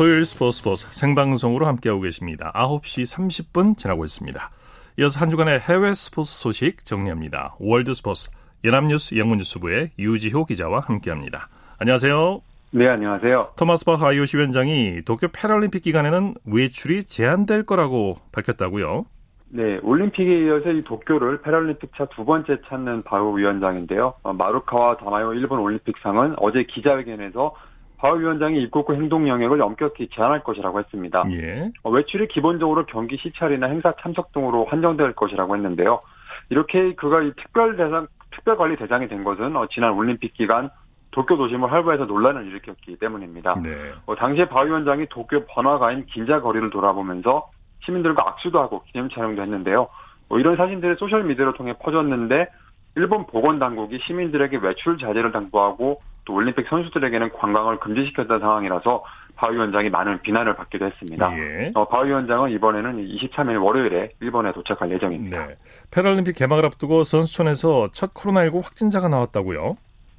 토요일 0.00 0.24
스포츠 0.24 0.56
스포츠 0.56 0.86
생방송으로 0.92 1.66
함께하고 1.66 2.00
계십니다. 2.00 2.50
9시 2.54 3.04
30분 3.04 3.76
지나고 3.76 4.06
있습니다. 4.06 4.50
이어서 4.98 5.20
한 5.20 5.28
주간의 5.28 5.60
해외 5.60 5.92
스포츠 5.92 6.32
소식 6.32 6.86
정리합니다. 6.86 7.56
월드 7.60 7.92
스포츠 7.92 8.30
연합뉴스 8.64 9.16
영문뉴스부의 9.16 9.90
유지호 9.98 10.46
기자와 10.46 10.80
함께합니다. 10.86 11.50
안녕하세요. 11.76 12.40
네, 12.70 12.88
안녕하세요. 12.88 13.50
토마스 13.58 13.84
바흐 13.84 13.98
IOC 14.00 14.38
위원장이 14.38 15.02
도쿄 15.04 15.28
패럴림픽 15.28 15.82
기간에는 15.82 16.32
외출이 16.46 17.04
제한될 17.04 17.64
거라고 17.64 18.16
밝혔다고요? 18.32 19.04
네, 19.50 19.80
올림픽에 19.82 20.46
이어서 20.46 20.70
이 20.70 20.82
도쿄를 20.82 21.42
패럴림픽 21.42 21.90
차 21.94 22.06
두 22.06 22.24
번째 22.24 22.56
찾는 22.68 23.02
바흐 23.02 23.32
위원장인데요. 23.32 24.14
어, 24.22 24.32
마루카와 24.32 24.96
다마요 24.96 25.34
일본 25.34 25.58
올림픽상은 25.58 26.36
어제 26.38 26.62
기자회견에서 26.62 27.54
바흐 28.00 28.12
위원장이 28.12 28.58
입국 28.62 28.88
후 28.88 28.94
행동 28.94 29.28
영역을 29.28 29.60
엄격히 29.60 30.08
제한할 30.08 30.42
것이라고 30.42 30.78
했습니다. 30.78 31.22
예. 31.32 31.70
어, 31.82 31.90
외출이 31.90 32.28
기본적으로 32.28 32.86
경기 32.86 33.18
시찰이나 33.18 33.66
행사 33.66 33.92
참석 34.00 34.32
등으로 34.32 34.64
한정될 34.64 35.12
것이라고 35.12 35.54
했는데요. 35.54 36.00
이렇게 36.48 36.94
그가 36.94 37.20
이 37.20 37.32
특별 37.36 37.76
대상 37.76 38.06
특별 38.30 38.56
관리 38.56 38.76
대상이 38.76 39.06
된 39.06 39.22
것은 39.22 39.54
어, 39.54 39.66
지난 39.70 39.92
올림픽 39.92 40.32
기간 40.32 40.70
도쿄 41.10 41.36
도심을 41.36 41.70
활보해서 41.70 42.06
논란을 42.06 42.46
일으켰기 42.46 42.96
때문입니다. 42.96 43.60
네. 43.62 43.92
어, 44.06 44.14
당시에 44.14 44.48
바흐 44.48 44.62
위원장이 44.62 45.06
도쿄 45.10 45.44
번화가인 45.46 46.06
긴자 46.06 46.40
거리를 46.40 46.70
돌아보면서 46.70 47.50
시민들과 47.80 48.26
악수도 48.28 48.60
하고 48.60 48.82
기념 48.90 49.10
촬영도 49.10 49.42
했는데요. 49.42 49.88
뭐 50.28 50.38
이런 50.38 50.56
사진들이 50.56 50.94
소셜 50.96 51.24
미디어를 51.24 51.52
통해 51.52 51.74
퍼졌는데 51.78 52.48
일본 52.96 53.26
보건당국이 53.26 54.00
시민들에게 54.06 54.58
외출 54.58 54.98
자제를 54.98 55.32
당부하고 55.32 56.00
또 56.24 56.34
올림픽 56.34 56.66
선수들에게는 56.68 57.30
관광을 57.32 57.78
금지시켰던 57.80 58.40
상황이라서 58.40 59.04
바흐 59.36 59.48
위원장이 59.48 59.88
많은 59.88 60.20
비난을 60.20 60.54
받기도 60.54 60.84
했습니다. 60.84 61.32
예. 61.38 61.70
어, 61.74 61.88
바흐 61.88 62.00
위원장은 62.00 62.50
이번에는 62.50 63.06
23일 63.06 63.62
월요일에 63.62 64.10
일본에 64.20 64.52
도착할 64.52 64.90
예정입니다. 64.90 65.46
네. 65.46 65.54
패럴림픽 65.90 66.36
개막을 66.36 66.66
앞두고 66.66 67.04
선수촌에서 67.04 67.88
첫 67.92 68.12
코로나19 68.12 68.62
확진자가 68.62 69.08
나왔다고요? 69.08 69.76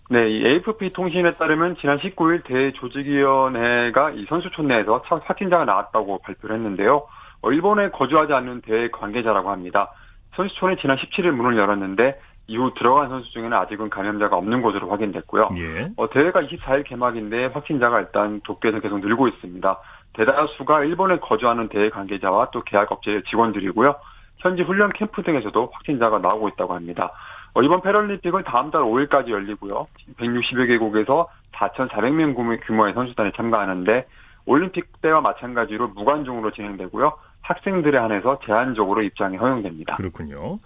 네, 0.10 0.30
이 0.30 0.46
AFP 0.46 0.92
통신에 0.92 1.36
따르면 1.36 1.78
지난 1.80 2.00
19일 2.00 2.44
대조직위원회가 2.44 4.12
이 4.12 4.26
선수촌 4.28 4.68
내에서 4.68 5.04
첫 5.08 5.22
확진자가 5.24 5.66
나왔다고 5.66 6.20
발표를 6.20 6.56
했는데요. 6.56 7.06
어, 7.42 7.52
일본에 7.52 7.90
거주하지 7.92 8.34
않는 8.34 8.62
대회 8.62 8.90
관계자라고 8.90 9.52
합니다. 9.52 9.92
선수촌이 10.36 10.78
지난 10.78 10.98
17일 10.98 11.32
문을 11.32 11.58
열었는데 11.58 12.20
이후 12.52 12.74
들어간 12.78 13.08
선수 13.08 13.32
중에는 13.32 13.54
아직은 13.54 13.90
감염자가 13.90 14.36
없는 14.36 14.62
것으로 14.62 14.90
확인됐고요. 14.90 15.50
예. 15.56 15.90
어, 15.96 16.10
대회가 16.10 16.42
24일 16.42 16.84
개막인데 16.84 17.46
확진자가 17.46 18.02
일단 18.02 18.42
도쿄에서 18.42 18.82
계속 18.82 19.00
늘고 19.00 19.30
있습니다. 19.30 19.80
대다수가 20.14 20.84
일본에 20.84 21.20
거주하는 21.20 21.70
대회 21.70 21.90
관계자와 21.90 22.52
또 22.52 22.62
계약업체 22.64 23.24
직원들이고요. 23.30 23.96
현지 24.38 24.64
훈련 24.64 24.90
캠프 24.90 25.24
등에서도 25.24 25.70
확진자가 25.72 26.20
나오고 26.20 26.50
있다고 26.50 26.74
합니다. 26.74 27.14
어, 27.54 27.62
이번 27.62 27.82
패럴림픽은 27.82 28.44
다음 28.44 28.70
달 28.70 28.82
5일까지 28.82 29.30
열리고요. 29.30 29.88
160여 30.18 30.68
개국에서 30.68 31.30
4,400명 31.54 32.66
규모의 32.66 32.94
선수단이 32.94 33.32
참가하는데 33.38 34.08
올림픽 34.46 35.02
때와 35.02 35.22
마찬가지로 35.22 35.90
무관중으로 35.90 36.52
진행되고요. 36.52 37.14
학생들에 37.42 37.98
한해서 37.98 38.40
제한적으로 38.46 39.02
입장이 39.04 39.38
허용됩니다. 39.38 39.96
그렇군요. 39.96 40.60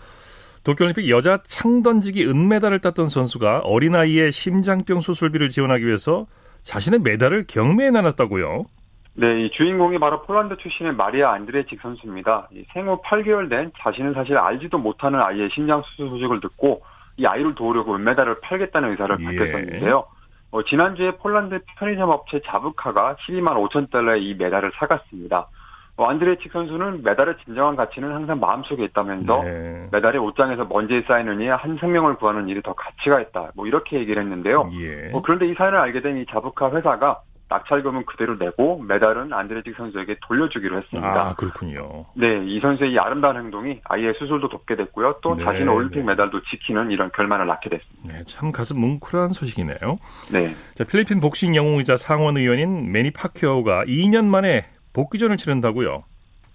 도쿄올림픽 0.65 1.09
여자 1.09 1.37
창던지기 1.37 2.25
은메달을 2.25 2.79
땄던 2.79 3.07
선수가 3.07 3.59
어린아이의 3.59 4.31
심장병 4.31 4.99
수술비를 4.99 5.49
지원하기 5.49 5.85
위해서 5.85 6.25
자신의 6.63 7.01
메달을 7.01 7.45
경매에 7.47 7.91
나눴다고요? 7.91 8.63
네, 9.13 9.45
이 9.45 9.51
주인공이 9.51 9.99
바로 9.99 10.23
폴란드 10.23 10.57
출신의 10.57 10.95
마리아 10.95 11.31
안드레직 11.33 11.79
선수입니다. 11.81 12.49
생후 12.73 12.99
8개월 13.03 13.47
된 13.47 13.71
자신은 13.77 14.15
사실 14.15 14.37
알지도 14.37 14.79
못하는 14.79 15.21
아이의 15.21 15.51
심장 15.53 15.83
수술 15.83 16.09
소식을 16.09 16.41
듣고 16.41 16.81
이 17.17 17.27
아이를 17.27 17.53
도우려고 17.53 17.95
은메달을 17.95 18.41
팔겠다는 18.41 18.89
의사를 18.89 19.17
예. 19.19 19.23
밝혔었는데요. 19.23 20.05
어, 20.49 20.63
지난주에 20.63 21.11
폴란드 21.11 21.59
편의점 21.77 22.09
업체 22.09 22.41
자부카가 22.43 23.17
12만 23.27 23.55
5천 23.69 23.91
달러의 23.91 24.27
이 24.27 24.33
메달을 24.33 24.71
사갔습니다. 24.79 25.47
어, 25.97 26.05
안드레이칙 26.07 26.51
선수는 26.51 27.03
메달의 27.03 27.35
진정한 27.45 27.75
가치는 27.77 28.11
항상 28.13 28.39
마음속에 28.39 28.83
있다면서 28.85 29.43
네. 29.43 29.87
메달이 29.91 30.17
옷장에서 30.17 30.65
먼지에 30.65 31.03
쌓이느니 31.07 31.47
한 31.47 31.77
생명을 31.79 32.15
구하는 32.15 32.49
일이 32.49 32.61
더 32.61 32.73
가치가 32.73 33.21
있다. 33.21 33.51
뭐 33.55 33.65
이렇게 33.65 33.97
얘기를 33.99 34.21
했는데요. 34.21 34.69
예. 34.73 35.11
어, 35.13 35.21
그런데 35.21 35.47
이 35.47 35.53
사연을 35.53 35.77
알게 35.79 36.01
된 36.01 36.15
이 36.17 36.25
자부카 36.31 36.71
회사가 36.71 37.19
낙찰금은 37.47 38.05
그대로 38.05 38.35
내고 38.37 38.81
메달은 38.87 39.31
안드레이칙 39.31 39.75
선수에게 39.77 40.15
돌려주기로 40.27 40.77
했습니다. 40.77 41.27
아 41.29 41.35
그렇군요. 41.35 42.05
네, 42.15 42.43
이 42.45 42.59
선수의 42.59 42.93
이 42.93 42.97
아름다운 42.97 43.35
행동이 43.37 43.81
아이의 43.83 44.15
수술도 44.17 44.49
돕게 44.49 44.75
됐고요. 44.77 45.19
또 45.21 45.35
네, 45.35 45.43
자신의 45.43 45.67
올림픽 45.73 45.99
네. 45.99 46.05
메달도 46.05 46.41
지키는 46.43 46.89
이런 46.91 47.11
결말을 47.11 47.45
낳게 47.45 47.69
됐습니다. 47.69 48.13
네, 48.17 48.23
참 48.25 48.51
가슴 48.51 48.79
뭉클한 48.81 49.29
소식이네요. 49.29 49.77
네. 50.33 50.55
자, 50.73 50.83
필리핀 50.85 51.19
복싱 51.19 51.55
영웅이자 51.55 51.97
상원 51.97 52.37
의원인 52.37 52.91
매니 52.91 53.11
파키아오가 53.11 53.83
2년 53.85 54.25
만에 54.25 54.65
복귀전을 54.95 55.37
치른다고요. 55.37 56.03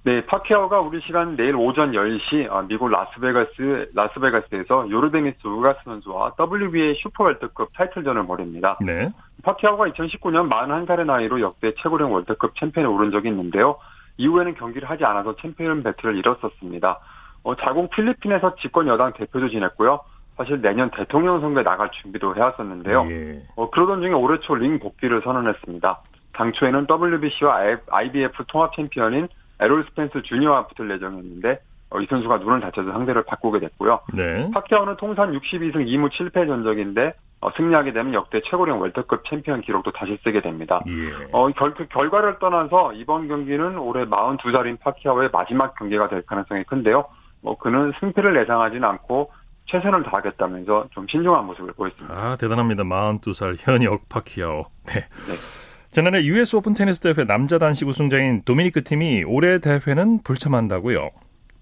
네, 0.02 0.24
파키아오가 0.24 0.80
우리 0.80 0.98
시간 1.02 1.36
내일 1.36 1.54
오전 1.54 1.92
10시 1.92 2.50
아, 2.50 2.62
미국 2.62 2.88
라스베가스 2.88 3.90
라스베가스에서 3.94 4.90
요르데니스 4.90 5.46
우가스 5.46 5.78
선수와 5.84 6.34
WBA 6.40 6.94
슈퍼 6.94 7.24
웰터급 7.24 7.68
타이틀전을 7.74 8.26
벌입니다. 8.26 8.78
네. 8.80 9.10
파키아오가 9.42 9.88
2019년 9.90 10.48
41살의 10.48 11.04
나이로 11.04 11.42
역대 11.42 11.74
최고령 11.82 12.14
웰터급 12.14 12.56
챔피언에 12.58 12.88
오른 12.88 13.10
적이 13.10 13.28
있는데요. 13.28 13.76
이후에는 14.16 14.54
경기를 14.54 14.88
하지 14.88 15.04
않아서 15.04 15.36
챔피언 15.36 15.82
벨트를 15.82 16.16
잃었었습니다. 16.16 16.98
어, 17.42 17.56
자국 17.56 17.88
필리핀에서 17.90 18.54
집권 18.56 18.86
여당 18.88 19.12
대표도 19.12 19.50
지냈고요. 19.50 20.00
사실 20.38 20.62
내년 20.62 20.90
대통령 20.90 21.42
선거에 21.42 21.62
나갈 21.62 21.90
준비도 21.90 22.36
해왔었는데요. 22.36 23.06
예. 23.10 23.42
어, 23.56 23.68
그러던 23.68 24.00
중에 24.00 24.12
올해 24.12 24.40
초 24.40 24.54
링 24.54 24.78
복귀를 24.78 25.20
선언했습니다. 25.22 26.00
당초에는 26.40 26.86
WBC와 26.88 27.76
IBF 27.90 28.44
통합 28.48 28.74
챔피언인 28.74 29.28
에롤 29.60 29.84
스펜스 29.84 30.22
주니어와 30.22 30.68
붙을 30.68 30.90
예정이었는데 30.90 31.60
어, 31.90 32.00
이 32.00 32.06
선수가 32.06 32.38
눈을 32.38 32.60
다쳐서 32.60 32.92
상대를 32.92 33.24
바꾸게 33.24 33.58
됐고요. 33.58 34.00
네. 34.14 34.50
파키아오는 34.54 34.96
통산 34.96 35.32
62승 35.32 35.86
2무 35.86 36.10
7패 36.10 36.46
전적인데 36.46 37.12
어, 37.42 37.50
승리하게 37.56 37.92
되면 37.92 38.14
역대 38.14 38.40
최고령 38.42 38.80
웰터급 38.80 39.24
챔피언 39.28 39.60
기록도 39.60 39.90
다시 39.92 40.18
쓰게 40.22 40.40
됩니다. 40.40 40.80
예. 40.86 41.28
어, 41.32 41.48
결, 41.50 41.74
그 41.74 41.86
결과를 41.88 42.38
떠나서 42.38 42.92
이번 42.94 43.28
경기는 43.28 43.76
올해 43.78 44.04
42살인 44.04 44.78
파키아오의 44.80 45.30
마지막 45.32 45.74
경기가 45.74 46.08
될 46.08 46.22
가능성이 46.22 46.64
큰데요. 46.64 47.06
뭐 47.42 47.58
그는 47.58 47.92
승패를 48.00 48.40
예상하지는 48.42 48.84
않고 48.84 49.32
최선을 49.66 50.04
다하겠다면서 50.04 50.88
좀 50.92 51.06
신중한 51.08 51.46
모습을 51.46 51.72
보였습니다. 51.72 52.14
아 52.14 52.36
대단합니다. 52.36 52.84
42살 52.84 53.56
현역 53.58 54.08
파키아오. 54.08 54.66
네. 54.86 55.00
네. 55.00 55.69
지난해 55.92 56.22
US 56.22 56.54
오픈 56.54 56.72
테니스 56.72 57.00
대회 57.00 57.26
남자 57.26 57.58
단식 57.58 57.88
우승자인 57.88 58.42
도미니크 58.44 58.84
팀이 58.84 59.24
올해 59.24 59.58
대회는 59.58 60.22
불참한다고요. 60.22 61.10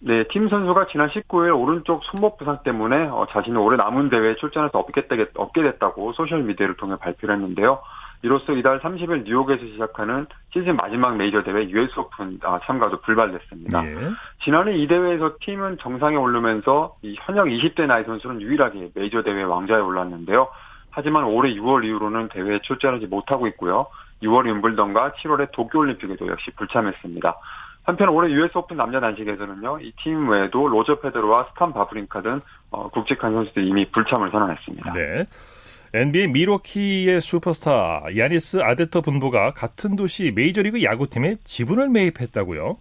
네, 0.00 0.24
팀 0.28 0.50
선수가 0.50 0.88
지난 0.92 1.08
19일 1.08 1.58
오른쪽 1.58 2.04
손목 2.04 2.36
부상 2.36 2.58
때문에 2.62 3.06
어, 3.06 3.26
자신이 3.30 3.56
올해 3.56 3.78
남은 3.78 4.10
대회에 4.10 4.36
출전해서 4.36 4.78
없게, 4.78 5.08
없게 5.34 5.62
됐다고 5.62 6.12
소셜미디어를 6.12 6.76
통해 6.76 6.96
발표를 7.00 7.36
했는데요. 7.36 7.80
이로써 8.20 8.52
이달 8.52 8.80
30일 8.80 9.24
뉴욕에서 9.24 9.64
시작하는 9.64 10.26
시즌 10.52 10.76
마지막 10.76 11.16
메이저 11.16 11.42
대회 11.42 11.66
US 11.70 11.98
오픈 11.98 12.38
아, 12.42 12.60
참가도 12.64 13.00
불발됐습니다. 13.00 13.86
예. 13.86 13.96
지난해 14.44 14.76
이 14.76 14.86
대회에서 14.86 15.36
팀은 15.40 15.78
정상에 15.78 16.16
오르면서 16.16 16.96
이 17.00 17.16
현역 17.20 17.46
20대 17.46 17.86
나이 17.86 18.04
선수는 18.04 18.42
유일하게 18.42 18.90
메이저 18.94 19.22
대회 19.22 19.42
왕좌에 19.42 19.80
올랐는데요. 19.80 20.48
하지만 20.90 21.24
올해 21.24 21.54
6월 21.54 21.84
이후로는 21.84 22.28
대회에 22.28 22.58
출전하지 22.62 23.06
못하고 23.06 23.46
있고요. 23.48 23.86
6월 24.22 24.46
윈블던과 24.46 25.12
7월에 25.12 25.50
도쿄올림픽에도 25.52 26.26
역시 26.28 26.50
불참했습니다. 26.56 27.34
한편 27.84 28.08
올해 28.10 28.30
US 28.32 28.56
오픈 28.58 28.76
남자 28.76 29.00
단식에서는요, 29.00 29.78
이 29.80 29.92
팀 29.96 30.28
외에도 30.28 30.68
로저 30.68 31.00
페더러와 31.00 31.48
스탄 31.50 31.72
바브링카 31.72 32.20
등 32.22 32.40
어, 32.70 32.88
굵직한 32.90 33.32
선수들이 33.32 33.66
이미 33.66 33.86
불참을 33.90 34.30
선언했습니다. 34.30 34.92
네. 34.92 35.26
NBA 35.94 36.28
밀워키의 36.28 37.18
슈퍼스타 37.22 38.02
야니스 38.14 38.58
아데토쿤보가 38.60 39.52
같은 39.52 39.96
도시 39.96 40.32
메이저리그 40.36 40.82
야구팀에 40.82 41.36
지분을 41.44 41.88
매입했다고요? 41.88 42.76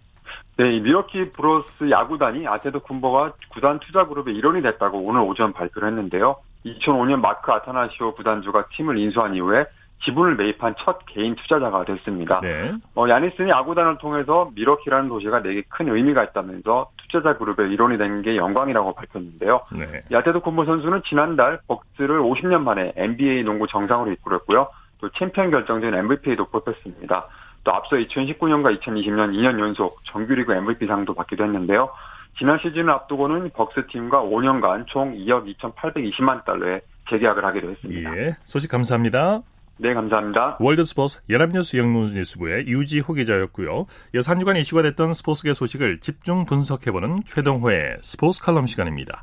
네, 0.58 0.76
이 0.76 0.80
밀워키 0.80 1.30
브루어스 1.30 1.88
야구단이 1.90 2.46
아데토쿤보가 2.46 3.32
구단 3.54 3.78
투자 3.80 4.04
그룹의 4.06 4.34
일원이 4.36 4.60
됐다고 4.60 4.98
오늘 5.06 5.22
오전 5.22 5.54
발표를 5.54 5.88
했는데요. 5.88 6.36
2005년 6.66 7.20
마크 7.20 7.50
아타나시오 7.50 8.14
구단주가 8.14 8.66
팀을 8.76 8.98
인수한 8.98 9.34
이후에 9.34 9.64
지분을 10.04 10.36
매입한 10.36 10.74
첫 10.78 10.98
개인 11.06 11.34
투자자가 11.34 11.84
됐습니다. 11.84 12.40
네. 12.40 12.72
어, 12.94 13.08
야니스는 13.08 13.48
야구단을 13.48 13.98
통해서 13.98 14.50
밀워키라는 14.54 15.08
도시가 15.08 15.42
내게 15.42 15.62
큰 15.68 15.88
의미가 15.94 16.24
있다면서 16.24 16.90
투자자 16.98 17.36
그룹의 17.36 17.70
일원이 17.72 17.98
된 17.98 18.22
게 18.22 18.36
영광이라고 18.36 18.94
밝혔는데요. 18.94 19.60
네. 19.72 20.02
아데토쿤보 20.10 20.64
선수는 20.64 21.02
지난달 21.04 21.60
벅스를 21.68 22.20
50년 22.20 22.62
만에 22.62 22.92
NBA 22.96 23.42
농구 23.44 23.66
정상으로 23.66 24.12
이끌었고요. 24.12 24.68
또 25.00 25.08
챔피언 25.10 25.50
결정전 25.50 25.94
MVP에도 25.94 26.46
뽑혔습니다. 26.46 27.26
또 27.64 27.72
앞서 27.72 27.96
2019년과 27.96 28.78
2020년 28.80 29.32
2년 29.34 29.58
연속 29.60 30.02
정규리그 30.04 30.52
MVP상도 30.52 31.14
받기도 31.14 31.44
했는데요. 31.44 31.90
지난 32.38 32.58
시즌을 32.58 32.90
앞두고는 32.90 33.50
벅스 33.50 33.86
팀과 33.88 34.22
5년간 34.22 34.86
총 34.86 35.14
2억 35.14 35.52
2,820만 35.56 36.44
달러의 36.44 36.80
재계약을 37.10 37.44
하기로 37.44 37.70
했습니다. 37.70 38.16
예, 38.16 38.36
소식 38.44 38.70
감사합니다. 38.70 39.40
네, 39.80 39.94
감사합니다. 39.94 40.56
월드스포츠 40.58 41.20
연합뉴스 41.30 41.76
영문뉴스부의 41.76 42.66
유지호 42.66 43.12
기자였고요. 43.14 43.86
이어서 44.14 44.32
한 44.32 44.40
주간 44.40 44.56
이슈가 44.56 44.82
됐던 44.82 45.12
스포츠계 45.12 45.52
소식을 45.52 45.98
집중 45.98 46.44
분석해보는 46.46 47.22
최동호의 47.26 47.98
스포츠 48.02 48.42
칼럼 48.42 48.66
시간입니다. 48.66 49.22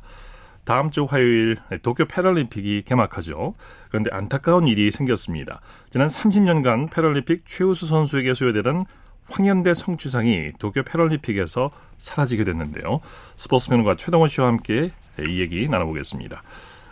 다음 0.64 0.90
주 0.90 1.04
화요일 1.04 1.58
도쿄 1.82 2.06
패럴림픽이 2.06 2.82
개막하죠. 2.86 3.54
그런데 3.90 4.10
안타까운 4.12 4.66
일이 4.66 4.90
생겼습니다. 4.90 5.60
지난 5.90 6.06
30년간 6.06 6.90
패럴림픽 6.90 7.42
최우수 7.44 7.86
선수에게 7.86 8.32
수여되던 8.32 8.86
황현대 9.28 9.74
성취상이 9.74 10.52
도쿄 10.58 10.82
패럴림픽에서 10.84 11.70
사라지게 11.98 12.44
됐는데요. 12.44 13.00
스포츠면과 13.36 13.96
최동호 13.96 14.26
씨와 14.26 14.46
함께 14.48 14.92
이 15.20 15.40
얘기 15.40 15.68
나눠보겠습니다. 15.68 16.42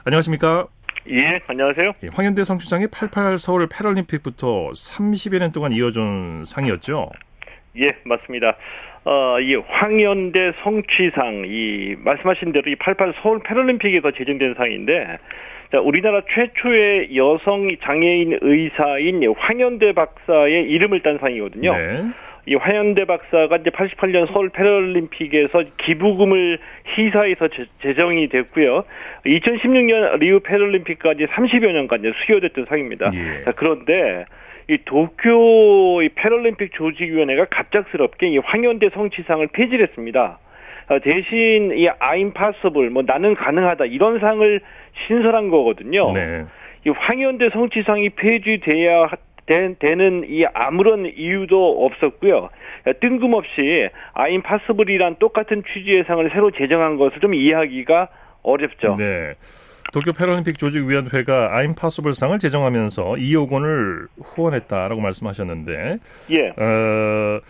안녕하십니까? 0.04 0.66
예, 1.10 1.40
안녕하세요. 1.46 1.92
예, 2.02 2.08
황현대 2.12 2.44
성취상이 2.44 2.86
88 2.86 3.38
서울 3.38 3.68
패럴림픽부터 3.68 4.70
30여 4.70 5.38
년 5.38 5.52
동안 5.52 5.72
이어진 5.72 6.44
상이었죠? 6.46 7.10
예, 7.76 7.94
맞습니다. 8.04 8.56
어, 9.04 9.38
이 9.40 9.54
황현대 9.54 10.52
성취상, 10.62 11.44
이 11.46 11.94
말씀하신 11.98 12.52
대로 12.52 12.70
이 12.70 12.76
88 12.76 13.14
서울 13.22 13.40
패럴림픽에서 13.42 14.12
제정된 14.12 14.54
상인데, 14.54 15.18
자, 15.70 15.80
우리나라 15.80 16.22
최초의 16.34 17.14
여성 17.16 17.68
장애인 17.82 18.38
의사인 18.40 19.22
황현대 19.36 19.92
박사의 19.92 20.70
이름을 20.70 21.02
딴 21.02 21.18
상이거든요. 21.18 21.76
네. 21.76 22.04
이 22.46 22.54
화현대 22.54 23.06
박사가 23.06 23.56
이제 23.56 23.70
88년 23.70 24.30
서울 24.32 24.50
패럴림픽에서 24.50 25.64
기부금을 25.78 26.58
희사해서 26.94 27.48
제 27.82 27.94
정이 27.94 28.28
됐고요. 28.28 28.84
2016년 29.24 30.18
리우 30.18 30.40
패럴림픽까지 30.40 31.26
30여 31.26 31.72
년간 31.72 32.02
수여됐던 32.26 32.66
상입니다. 32.68 33.10
예. 33.14 33.44
자, 33.44 33.52
그런데 33.52 34.26
이 34.68 34.78
도쿄 34.84 36.02
이 36.02 36.08
패럴림픽 36.10 36.72
조직위원회가 36.74 37.46
갑작스럽게 37.46 38.28
이 38.28 38.38
황현대 38.38 38.90
성취상을 38.90 39.46
폐지를 39.48 39.86
했습니다. 39.88 40.38
어, 40.88 40.98
대신 40.98 41.72
이 41.76 41.88
possible, 42.34 42.90
뭐 42.90 43.02
나는 43.06 43.34
가능하다 43.34 43.86
이런 43.86 44.18
상을 44.18 44.60
신설한 45.06 45.48
거거든요. 45.48 46.12
네. 46.12 46.44
이 46.86 46.90
황현대 46.90 47.50
성취상이 47.50 48.10
폐지돼야 48.10 49.08
되는 49.46 50.24
이 50.28 50.44
아무런 50.54 51.06
이유도 51.06 51.84
없었고요. 51.84 52.50
뜬금없이 53.00 53.88
아임 54.12 54.42
파스블이란 54.42 55.16
똑같은 55.18 55.62
취지의 55.72 56.04
상을 56.06 56.28
새로 56.30 56.50
제정한 56.50 56.96
것을 56.96 57.20
좀 57.20 57.34
이해하기가 57.34 58.08
어렵죠. 58.42 58.96
네. 58.98 59.34
도쿄 59.92 60.12
패럴림픽 60.12 60.58
조직위원회가 60.58 61.56
아임 61.56 61.74
파스블 61.74 62.14
상을 62.14 62.36
제정하면서 62.38 63.04
2억 63.04 63.50
원을 63.50 64.08
후원했다라고 64.20 65.00
말씀하셨는데, 65.00 65.98
예. 66.30 66.48
어, 66.48 67.40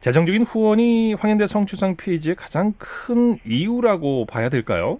재정적인 0.00 0.42
후원이 0.42 1.14
황현대 1.14 1.46
성추상 1.46 1.96
페이지의 1.96 2.34
가장 2.34 2.72
큰 2.76 3.38
이유라고 3.46 4.26
봐야 4.26 4.48
될까요? 4.48 4.98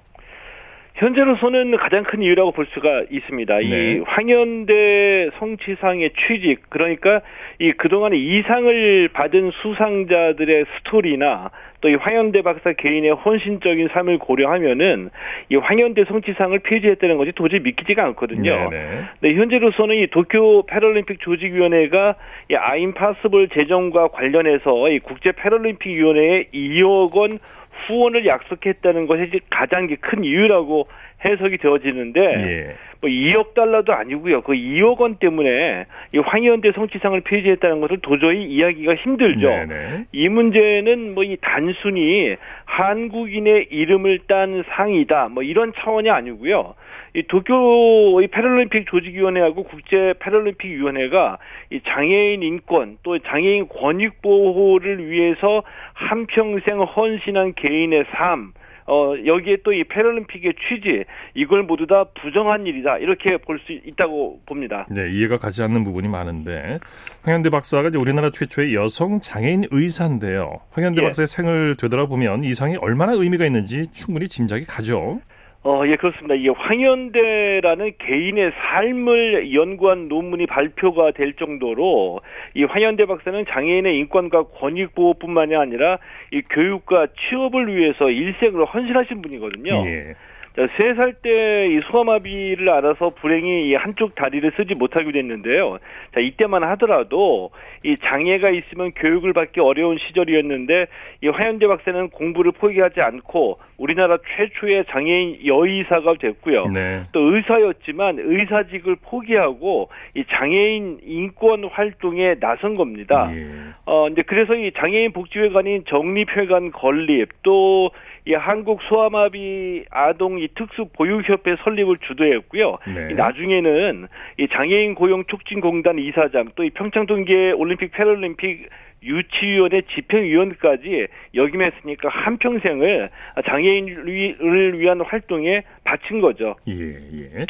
현재로서는 0.94 1.76
가장 1.78 2.04
큰 2.04 2.22
이유라고 2.22 2.52
볼 2.52 2.66
수가 2.74 3.04
있습니다. 3.10 3.58
네. 3.58 3.64
이 3.64 3.98
황현대 4.06 5.30
성취상의 5.38 6.10
취직, 6.26 6.68
그러니까 6.68 7.22
이 7.58 7.72
그동안에 7.72 8.16
이상을 8.16 9.08
받은 9.08 9.50
수상자들의 9.62 10.66
스토리나 10.78 11.50
또 11.82 11.92
이 11.92 11.94
황현대 11.96 12.42
박사 12.42 12.72
개인의 12.72 13.10
헌신적인 13.10 13.88
삶을 13.92 14.18
고려하면은 14.18 15.10
이 15.50 15.56
황현대 15.56 16.04
성취상을 16.04 16.56
폐지했다는 16.60 17.18
것이 17.18 17.32
도저히 17.32 17.60
믿기지가 17.60 18.02
않거든요. 18.04 18.70
네네. 18.70 19.02
네, 19.20 19.34
현재로서는 19.34 19.96
이 19.96 20.06
도쿄 20.06 20.62
패럴림픽 20.66 21.20
조직위원회가 21.20 22.14
이 22.50 22.54
아임파스블 22.54 23.48
재정과 23.48 24.08
관련해서 24.08 24.88
이 24.90 25.00
국제 25.00 25.32
패럴림픽 25.32 25.92
위원회에 25.92 26.44
2억 26.54 27.14
원 27.16 27.38
후원을 27.86 28.26
약속했다는 28.26 29.06
것이 29.06 29.40
가장 29.50 29.88
큰 30.00 30.24
이유라고 30.24 30.88
해석이 31.24 31.58
되어지는데 31.58 32.20
예. 32.20 32.76
뭐 33.00 33.10
2억 33.10 33.54
달러도 33.54 33.92
아니고요. 33.92 34.42
그 34.42 34.52
2억 34.52 34.98
원 34.98 35.16
때문에 35.16 35.86
이 36.12 36.18
황희연대 36.18 36.72
성취상을 36.72 37.20
폐지했다는 37.20 37.80
것을 37.80 37.98
도저히 37.98 38.44
이야기가 38.44 38.94
힘들죠. 38.94 39.48
네네. 39.48 40.04
이 40.12 40.28
문제는 40.28 41.14
뭐 41.14 41.22
이 41.22 41.36
단순히 41.40 42.36
한국인의 42.64 43.68
이름을 43.70 44.20
딴 44.26 44.64
상이다. 44.68 45.28
뭐 45.28 45.42
이런 45.42 45.72
차원이 45.76 46.10
아니고요. 46.10 46.74
이 47.14 47.22
도쿄 47.24 48.20
이 48.22 48.26
패럴림픽 48.28 48.86
조직위원회하고 48.86 49.64
국제 49.64 50.14
패럴림픽 50.18 50.70
위원회가 50.70 51.38
이 51.70 51.80
장애인 51.86 52.42
인권 52.42 52.98
또 53.02 53.18
장애인 53.18 53.68
권익 53.68 54.22
보호를 54.22 55.10
위해서 55.10 55.62
한평생 55.94 56.80
헌신한 56.80 57.54
개인의 57.54 58.06
삶 58.12 58.52
어, 58.86 59.14
여기에 59.24 59.58
또 59.62 59.72
이 59.72 59.84
패럴림픽의 59.84 60.54
취지, 60.68 61.04
이걸 61.34 61.62
모두 61.62 61.86
다 61.86 62.04
부정한 62.20 62.66
일이다. 62.66 62.98
이렇게 62.98 63.36
볼 63.36 63.60
수 63.60 63.72
있다고 63.72 64.40
봅니다. 64.44 64.86
네, 64.90 65.08
이해가 65.12 65.38
가지 65.38 65.62
않는 65.62 65.84
부분이 65.84 66.08
많은데, 66.08 66.80
황현대 67.22 67.50
박사가 67.50 67.88
이제 67.90 67.98
우리나라 67.98 68.30
최초의 68.30 68.74
여성 68.74 69.20
장애인 69.20 69.66
의사인데요. 69.70 70.58
황현대 70.72 71.00
예. 71.00 71.06
박사의 71.06 71.28
생을 71.28 71.76
되돌아보면 71.76 72.42
이상이 72.42 72.76
얼마나 72.76 73.12
의미가 73.12 73.46
있는지 73.46 73.84
충분히 73.92 74.26
짐작이 74.28 74.64
가죠. 74.64 75.20
어, 75.64 75.84
예, 75.86 75.94
그렇습니다. 75.94 76.34
이 76.34 76.48
황현대라는 76.48 77.92
개인의 77.98 78.50
삶을 78.50 79.54
연구한 79.54 80.08
논문이 80.08 80.46
발표가 80.46 81.12
될 81.12 81.34
정도로 81.34 82.20
이 82.54 82.64
황현대 82.64 83.06
박사는 83.06 83.44
장애인의 83.46 83.96
인권과 83.98 84.44
권익 84.58 84.96
보호뿐만이 84.96 85.54
아니라 85.54 85.98
이 86.32 86.42
교육과 86.50 87.06
취업을 87.28 87.76
위해서 87.76 88.10
일생을 88.10 88.64
헌신하신 88.64 89.22
분이거든요. 89.22 89.86
예. 89.86 90.14
세 90.54 90.94
살 90.94 91.14
때 91.22 91.66
이 91.72 91.80
소아마비를 91.90 92.68
알아서 92.68 93.10
불행히 93.10 93.68
이 93.68 93.74
한쪽 93.74 94.14
다리를 94.14 94.52
쓰지 94.56 94.74
못하게 94.74 95.10
됐는데요. 95.12 95.78
자, 96.14 96.20
이때만 96.20 96.62
하더라도 96.64 97.50
이 97.82 97.96
장애가 97.96 98.50
있으면 98.50 98.92
교육을 98.92 99.32
받기 99.32 99.60
어려운 99.64 99.96
시절이었는데 99.98 100.86
이 101.22 101.28
화현대 101.28 101.66
박사는 101.66 102.10
공부를 102.10 102.52
포기하지 102.52 103.00
않고 103.00 103.58
우리나라 103.78 104.18
최초의 104.36 104.84
장애인 104.90 105.46
여의사가 105.46 106.14
됐고요. 106.20 106.66
네. 106.68 107.02
또 107.12 107.34
의사였지만 107.34 108.18
의사직을 108.18 108.96
포기하고 109.02 109.88
이 110.14 110.24
장애인 110.28 111.00
인권 111.04 111.64
활동에 111.64 112.34
나선 112.40 112.76
겁니다. 112.76 113.30
예. 113.34 113.46
어, 113.86 114.08
이제 114.08 114.22
그래서 114.22 114.54
이 114.54 114.70
장애인 114.72 115.12
복지회관인 115.12 115.84
정립회관 115.86 116.72
건립 116.72 117.30
또 117.42 117.90
이 118.24 118.34
한국 118.34 118.80
소아마비 118.88 119.84
아동 119.90 120.38
이 120.38 120.48
특수 120.54 120.86
보육협회 120.92 121.56
설립을 121.64 121.98
주도했고요. 122.06 122.78
네. 122.86 123.14
나중에는 123.14 124.06
이 124.38 124.48
장애인 124.48 124.94
고용 124.94 125.24
촉진공단 125.26 125.98
이사장 125.98 126.50
또 126.54 126.62
이 126.62 126.70
평창 126.70 127.06
동계 127.06 127.50
올림픽 127.52 127.90
패럴림픽 127.90 128.68
유치위원회 129.02 129.82
집행위원까지 129.92 131.08
역임했으니까 131.34 132.08
한 132.08 132.38
평생을 132.38 133.10
장애인을 133.44 134.78
위한 134.78 135.00
활동에 135.00 135.64
바친 135.82 136.20
거죠. 136.20 136.54
예, 136.68 136.74
예. 137.12 137.46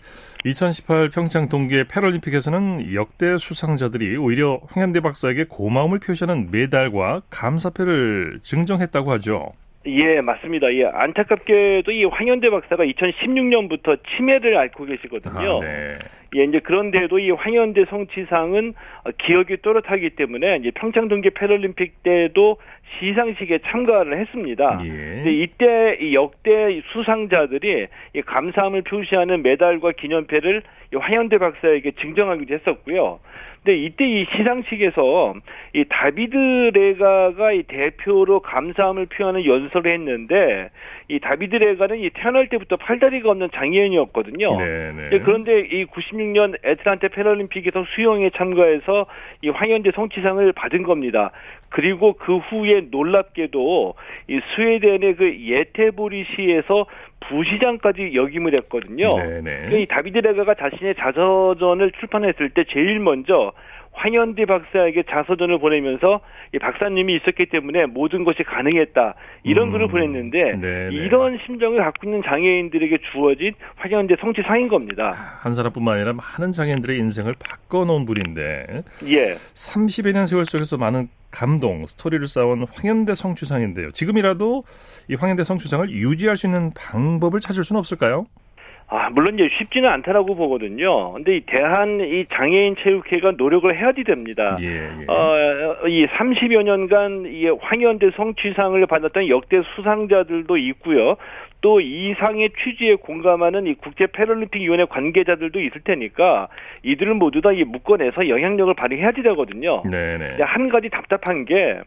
2018 0.47 1.11
평창 1.11 1.51
동계 1.51 1.85
패럴림픽에서는 1.85 2.95
역대 2.95 3.37
수상자들이 3.37 4.17
오히려 4.17 4.61
황현대 4.69 5.01
박사에게 5.01 5.45
고마움을 5.51 5.99
표시하는 5.99 6.51
메달과 6.51 7.21
감사패를 7.29 8.41
증정했다고 8.43 9.13
하죠. 9.13 9.53
예, 9.87 10.21
맞습니다. 10.21 10.73
예, 10.75 10.85
안타깝게도 10.85 11.90
이 11.90 12.05
황현대 12.05 12.51
박사가 12.51 12.85
2016년부터 12.85 13.99
치매를 14.11 14.57
앓고 14.57 14.85
계시거든요. 14.85 15.59
아, 15.59 15.61
네. 15.61 15.99
예, 16.37 16.45
이제 16.45 16.61
그런데도 16.61 17.18
이 17.18 17.31
황현대 17.31 17.87
성취상은 17.90 18.75
기억이 19.18 19.59
또렷하기 19.59 20.11
때문에 20.11 20.57
이제 20.57 20.71
평창 20.71 21.09
동계 21.09 21.31
패럴림픽 21.31 22.03
때도 22.03 22.57
시상식에 22.99 23.59
참가를 23.59 24.19
했습니다. 24.19 24.81
예. 24.85 24.89
근데 24.89 25.33
이때 25.33 25.99
이 26.01 26.15
역대 26.15 26.83
수상자들이 26.93 27.87
이 28.15 28.23
감사함을 28.23 28.83
표시하는 28.83 29.43
메달과 29.43 29.93
기념패를 29.93 30.63
이 30.93 30.97
황현대 30.97 31.39
박사에게 31.39 31.93
증정하기도 31.93 32.55
했었고요. 32.55 33.21
근데 33.65 33.79
이때 33.79 34.05
이 34.05 34.27
시상식에서 34.35 35.35
이 35.73 35.85
다비드 35.89 36.37
레가가 36.75 37.53
이 37.53 37.63
대표로 37.63 38.41
감사함을 38.41 39.07
표하는 39.07 39.45
연설을 39.45 39.93
했는데 39.93 40.71
이 41.07 41.21
다비드 41.21 41.55
레가는 41.55 41.99
이 41.99 42.11
태어날 42.11 42.49
때부터 42.49 42.77
팔다리가 42.77 43.31
없는 43.31 43.51
장애인이었거든요. 43.55 44.57
네네. 44.57 45.11
네. 45.11 45.19
그런데 45.21 45.61
이 45.61 45.85
96년 45.87 46.59
애틀란타 46.65 47.09
패럴림픽에서 47.09 47.85
수영에 47.95 48.31
참가해서 48.31 49.07
이 49.43 49.49
황현대 49.49 49.93
성취상을 49.95 50.53
받은 50.53 50.83
겁니다. 50.83 51.31
그리고 51.73 52.13
그 52.13 52.37
후에 52.37 52.89
놀랍게도 52.91 53.95
이 54.29 54.41
스웨덴의 54.55 55.17
그 55.17 55.41
예테보리 55.41 56.27
시에서 56.37 56.87
부시장까지 57.29 58.13
역임을 58.15 58.55
했거든요. 58.57 59.09
네네. 59.09 59.81
이 59.81 59.87
다비드 59.87 60.19
레가가 60.19 60.55
자신의 60.55 60.95
자서전을 60.97 61.93
출판했을 61.93 62.51
때 62.51 62.65
제일 62.69 63.01
먼저 63.01 63.53
황현대 63.93 64.47
박사에게 64.47 65.05
자서전을 65.09 65.59
보내면서 65.59 66.21
이 66.55 66.59
박사님이 66.59 67.17
있었기 67.17 67.47
때문에 67.47 67.87
모든 67.87 68.25
것이 68.25 68.43
가능했다 68.43 69.15
이런 69.45 69.69
음, 69.69 69.73
글을 69.73 69.89
보냈는데 69.89 70.57
네네. 70.57 70.95
이런 70.95 71.39
심정을 71.45 71.79
갖고 71.79 72.07
있는 72.07 72.23
장애인들에게 72.23 72.99
주어진 73.13 73.53
황현대 73.77 74.17
성취상인 74.21 74.69
겁니다. 74.69 75.15
한 75.43 75.55
사람뿐만 75.55 75.97
아니라 75.97 76.15
많은 76.15 76.53
장애인들의 76.53 76.99
인생을 76.99 77.35
바꿔놓은 77.39 78.07
분인데 78.07 78.83
예. 79.09 79.35
30여 79.55 80.13
년 80.13 80.27
세월 80.27 80.47
속에서 80.47 80.79
많은 80.79 81.09
감동, 81.33 81.85
스토리를 81.87 82.29
쌓은 82.29 82.66
황현대 82.71 83.16
성취상인데요. 83.16 83.90
지금이라도 83.90 84.62
이 85.09 85.16
황현대 85.16 85.42
성취상을 85.42 85.90
유지할 85.90 86.37
수 86.37 86.47
있는 86.47 86.73
방법을 86.75 87.40
찾을 87.40 87.64
수는 87.64 87.81
없을까요? 87.81 88.27
아, 88.95 89.09
물론 89.09 89.35
이제 89.39 89.49
쉽지는 89.57 89.89
않다라고 89.89 90.35
보거든요. 90.35 91.13
근데 91.13 91.37
이 91.37 91.41
대한 91.41 92.01
이 92.01 92.27
장애인 92.29 92.77
체육회가 92.77 93.33
노력을 93.39 93.75
해야지 93.75 94.05
됩니다. 94.05 94.59
예, 94.61 94.67
예. 94.67 95.05
어, 95.09 95.89
이 95.89 96.07
30여 96.07 96.63
년간 96.63 97.25
이 97.27 97.47
황현대 97.47 98.11
성취상을 98.11 98.87
받았던 98.87 99.29
역대 99.29 99.63
수상자들도 99.75 100.59
있고요. 100.59 101.17
또 101.63 101.81
이상의 101.81 102.51
취지에 102.63 102.97
공감하는 102.97 103.67
이 103.67 103.75
국제 103.75 104.07
패럴림픽 104.09 104.61
위원회 104.61 104.85
관계자들도 104.85 105.61
있을 105.61 105.81
테니까 105.85 106.49
이들을 106.83 107.15
모두 107.15 107.41
다 107.41 107.53
이 107.53 107.65
묶어내서 107.65 108.29
영향력을 108.29 108.73
발휘해야 108.75 109.13
되거든요. 109.13 109.83
네 109.85 110.19
네. 110.19 110.43
한 110.43 110.69
가지 110.71 110.89
답답한 110.89 111.45
게 111.45 111.81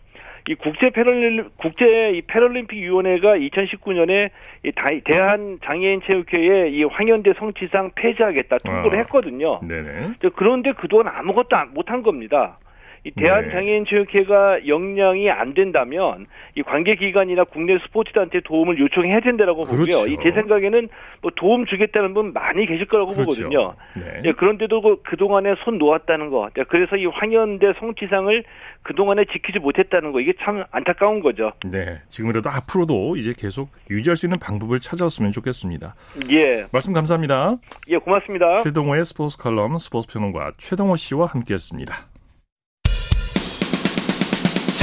이 0.47 0.55
국제 0.55 0.91
패럴림 0.91 1.49
국제 1.57 2.11
이 2.11 2.21
패럴림픽 2.21 2.77
위원회가 2.77 3.35
2019년에 3.35 4.29
이 4.63 4.71
대한 5.03 5.57
장애인 5.63 6.01
체육회에 6.05 6.69
이 6.69 6.83
황현대 6.83 7.33
성취상 7.39 7.91
폐지하겠다 7.95 8.57
통보를 8.59 8.99
아, 8.99 9.01
했거든요. 9.01 9.59
네네. 9.61 10.13
그런데 10.35 10.71
그동안 10.73 11.07
아무것도 11.07 11.55
못한 11.73 12.03
겁니다. 12.03 12.59
이 13.05 13.11
대한장애인체육회가 13.11 14.57
네. 14.61 14.67
역량이 14.67 15.29
안 15.29 15.53
된다면 15.53 16.25
이 16.55 16.63
관계기관이나 16.63 17.43
국내 17.45 17.77
스포츠단체 17.79 18.41
도움을 18.43 18.79
요청해야 18.79 19.19
된다라고 19.21 19.63
그렇죠. 19.65 19.99
보고요. 19.99 20.13
이 20.13 20.17
제 20.25 20.31
생각에는 20.31 20.89
뭐 21.21 21.31
도움 21.35 21.67
주겠다는 21.67 22.15
분 22.15 22.33
많이 22.33 22.65
계실 22.65 22.87
거라고 22.87 23.13
그렇죠. 23.13 23.43
보거든요. 23.43 23.75
네. 23.95 24.21
예, 24.25 24.31
그런데도 24.31 24.81
그, 24.81 25.01
그동안에 25.03 25.53
손 25.63 25.77
놓았다는 25.77 26.31
거. 26.31 26.49
그래서 26.67 26.95
이 26.95 27.05
황현대 27.05 27.73
성취상을 27.79 28.43
그 28.81 28.95
동안에 28.95 29.25
지키지 29.31 29.59
못했다는 29.59 30.11
거 30.11 30.19
이게 30.19 30.33
참 30.41 30.63
안타까운 30.71 31.19
거죠. 31.19 31.51
네. 31.63 31.99
지금이라도 32.09 32.49
앞으로도 32.49 33.17
이제 33.17 33.33
계속 33.37 33.69
유지할 33.91 34.15
수 34.15 34.25
있는 34.25 34.39
방법을 34.39 34.79
찾아왔으면 34.79 35.31
좋겠습니다. 35.31 35.93
예. 36.31 36.65
말씀 36.71 36.91
감사합니다. 36.93 37.57
예, 37.89 37.97
고맙습니다. 37.97 38.63
최동호의 38.63 39.05
스포츠 39.05 39.37
칼럼 39.37 39.77
스포츠 39.77 40.07
평론가 40.11 40.53
최동호 40.57 40.95
씨와 40.95 41.27
함께했습니다. 41.27 41.93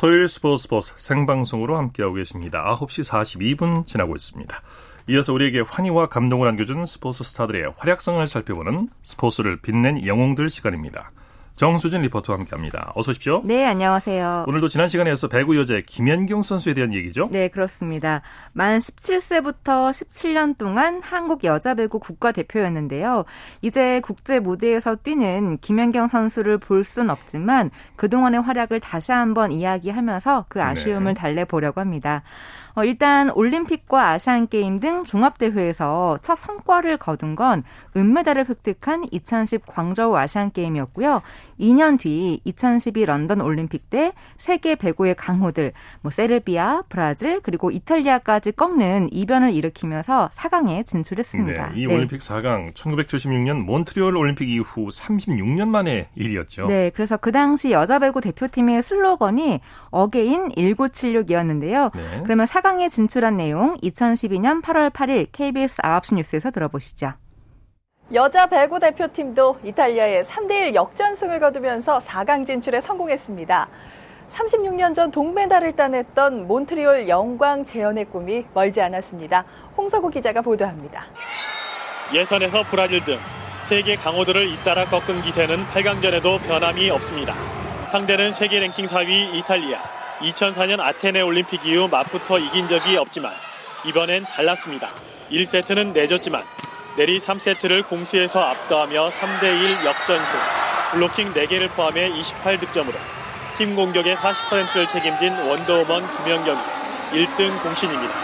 토요일 0.00 0.28
스포츠 0.28 0.62
스포츠 0.62 0.94
생방송으로 0.96 1.76
함께하고 1.76 2.14
계십니다. 2.14 2.64
9시 2.74 3.06
42분 3.06 3.86
지나고 3.86 4.16
있습니다. 4.16 4.62
이어서 5.10 5.34
우리에게 5.34 5.60
환희와 5.60 6.08
감동을 6.08 6.48
안겨준 6.48 6.86
스포츠 6.86 7.22
스타들의 7.22 7.74
활약성을 7.76 8.26
살펴보는 8.26 8.88
스포츠를 9.02 9.60
빛낸 9.60 10.06
영웅들 10.06 10.48
시간입니다. 10.48 11.10
정수진 11.60 12.00
리포터와 12.00 12.38
함께합니다. 12.38 12.90
어서 12.94 13.10
오십시오. 13.10 13.42
네, 13.44 13.66
안녕하세요. 13.66 14.46
오늘도 14.48 14.68
지난 14.68 14.88
시간에 14.88 15.14
서 15.14 15.28
배구 15.28 15.58
여제 15.58 15.82
김연경 15.86 16.40
선수에 16.40 16.72
대한 16.72 16.94
얘기죠? 16.94 17.28
네, 17.30 17.48
그렇습니다. 17.48 18.22
만 18.54 18.78
17세부터 18.78 19.90
17년 19.90 20.56
동안 20.56 21.02
한국 21.02 21.44
여자 21.44 21.74
배구 21.74 21.98
국가대표였는데요. 21.98 23.26
이제 23.60 24.00
국제 24.00 24.40
무대에서 24.40 24.96
뛰는 24.96 25.58
김연경 25.58 26.08
선수를 26.08 26.56
볼 26.56 26.82
순 26.82 27.10
없지만 27.10 27.70
그동안의 27.96 28.40
활약을 28.40 28.80
다시 28.80 29.12
한번 29.12 29.52
이야기하면서 29.52 30.46
그 30.48 30.62
아쉬움을 30.62 31.12
네. 31.12 31.20
달래보려고 31.20 31.78
합니다. 31.82 32.22
어, 32.74 32.84
일단 32.84 33.30
올림픽과 33.30 34.10
아시안 34.10 34.48
게임 34.48 34.80
등 34.80 35.04
종합 35.04 35.38
대회에서 35.38 36.18
첫 36.22 36.36
성과를 36.36 36.96
거둔 36.96 37.34
건 37.34 37.64
은메달을 37.96 38.48
획득한 38.48 39.06
2010 39.10 39.66
광저우 39.66 40.16
아시안 40.16 40.52
게임이었고요. 40.52 41.22
2년 41.58 41.98
뒤 41.98 42.40
2012 42.44 43.04
런던 43.04 43.40
올림픽 43.40 43.90
때 43.90 44.12
세계 44.38 44.74
배구의 44.74 45.14
강호들 45.16 45.72
뭐 46.02 46.10
세르비아, 46.10 46.82
브라질 46.88 47.40
그리고 47.40 47.70
이탈리아까지 47.70 48.52
꺾는 48.52 49.08
이변을 49.12 49.52
일으키면서 49.52 50.30
4강에 50.34 50.86
진출했습니다. 50.86 51.70
네, 51.70 51.80
이 51.80 51.86
네. 51.86 51.94
올림픽 51.94 52.20
4강 52.20 52.74
1976년 52.74 53.64
몬트리올 53.64 54.16
올림픽 54.16 54.48
이후 54.48 54.88
36년 54.88 55.68
만의 55.68 56.08
일이었죠. 56.14 56.66
네, 56.66 56.90
그래서 56.90 57.16
그 57.16 57.32
당시 57.32 57.70
여자 57.70 57.98
배구 57.98 58.20
대표팀의 58.20 58.82
슬로건이 58.82 59.60
Again 59.90 60.50
1976이었는데요. 60.50 61.94
네. 61.94 62.20
그러면 62.22 62.46
4 62.46 62.59
강에 62.60 62.88
진출한 62.88 63.36
내용 63.36 63.76
2012년 63.78 64.62
8월 64.62 64.90
8일 64.90 65.28
KBS 65.32 65.82
9시 65.82 66.14
뉴스에서 66.16 66.50
들어보시죠. 66.50 67.12
여자 68.12 68.46
배구 68.46 68.80
대표팀도 68.80 69.60
이탈리아의 69.62 70.24
3대1 70.24 70.74
역전승을 70.74 71.38
거두면서 71.38 72.00
4강 72.00 72.44
진출에 72.44 72.80
성공했습니다. 72.80 73.68
36년 74.30 74.94
전 74.94 75.10
동메달을 75.10 75.76
따냈던 75.76 76.46
몬트리올 76.48 77.08
영광 77.08 77.64
재현의 77.64 78.06
꿈이 78.06 78.44
멀지 78.54 78.80
않았습니다. 78.80 79.44
홍석우 79.76 80.10
기자가 80.10 80.40
보도합니다. 80.40 81.06
예선에서 82.12 82.64
브라질 82.64 83.04
등 83.04 83.16
세계 83.68 83.94
강호들을 83.94 84.48
잇따라 84.48 84.84
꺾은 84.86 85.22
기세는 85.22 85.64
8강전에도 85.66 86.40
변함이 86.48 86.90
없습니다. 86.90 87.34
상대는 87.92 88.32
세계 88.32 88.58
랭킹 88.58 88.86
4위 88.86 89.34
이탈리아. 89.34 89.99
2004년 90.20 90.80
아테네 90.80 91.22
올림픽 91.22 91.64
이후 91.64 91.88
맞붙어 91.88 92.38
이긴 92.38 92.68
적이 92.68 92.96
없지만 92.96 93.32
이번엔 93.86 94.24
달랐습니다. 94.24 94.88
1세트는 95.30 95.92
내줬지만 95.92 96.44
내리 96.96 97.20
3세트를 97.20 97.86
공수에서 97.88 98.40
압도하며 98.42 99.10
3대1 99.10 99.84
역전승, 99.86 100.38
블로킹 100.92 101.32
4개를 101.34 101.70
포함해 101.70 102.10
28득점으로 102.10 102.94
팀 103.56 103.74
공격의 103.76 104.16
40%를 104.16 104.86
책임진 104.88 105.32
원더우먼 105.38 106.02
김연경이 106.24 106.58
1등 107.12 107.62
공신입니다. 107.62 108.14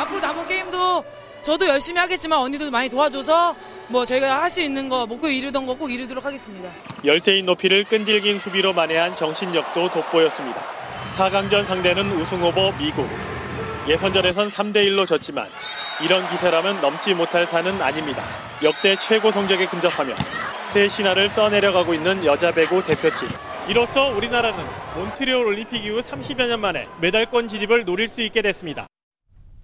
앞으로 0.00 0.20
남은 0.20 0.46
게임도 0.46 1.04
저도 1.42 1.66
열심히 1.66 1.98
하겠지만 2.00 2.38
언니도 2.38 2.70
많이 2.70 2.88
도와줘서 2.88 3.54
뭐 3.88 4.06
저희가 4.06 4.40
할 4.42 4.50
수 4.50 4.60
있는 4.60 4.88
거 4.88 5.06
목표 5.06 5.28
이루던 5.28 5.66
거 5.66 5.74
꼭 5.74 5.90
이루도록 5.90 6.24
하겠습니다. 6.24 6.70
열세인 7.04 7.44
높이를 7.46 7.84
끈질긴 7.84 8.38
수비로 8.38 8.72
만회한 8.72 9.14
정신력도 9.16 9.90
돋보였습니다. 9.90 10.60
4강전 11.14 11.64
상대는 11.64 12.10
우승 12.20 12.40
후보 12.40 12.72
미국. 12.76 13.08
예선전에선 13.88 14.50
3대1로 14.50 15.06
졌지만 15.06 15.46
이런 16.02 16.28
기세라면 16.28 16.80
넘지 16.80 17.14
못할 17.14 17.46
산은 17.46 17.80
아닙니다. 17.80 18.24
역대 18.64 18.96
최고 18.96 19.30
성적에 19.30 19.66
근접하며 19.66 20.14
새 20.72 20.88
신화를 20.88 21.28
써내려가고 21.28 21.94
있는 21.94 22.24
여자 22.24 22.50
배구 22.50 22.82
대표팀. 22.82 23.28
이로써 23.68 24.08
우리나라는 24.08 24.58
몬트리올 24.96 25.46
올림픽 25.46 25.84
이후 25.84 26.00
30여 26.02 26.48
년 26.48 26.60
만에 26.60 26.86
메달권 27.00 27.46
진입을 27.46 27.84
노릴 27.84 28.08
수 28.08 28.20
있게 28.20 28.42
됐습니다. 28.42 28.88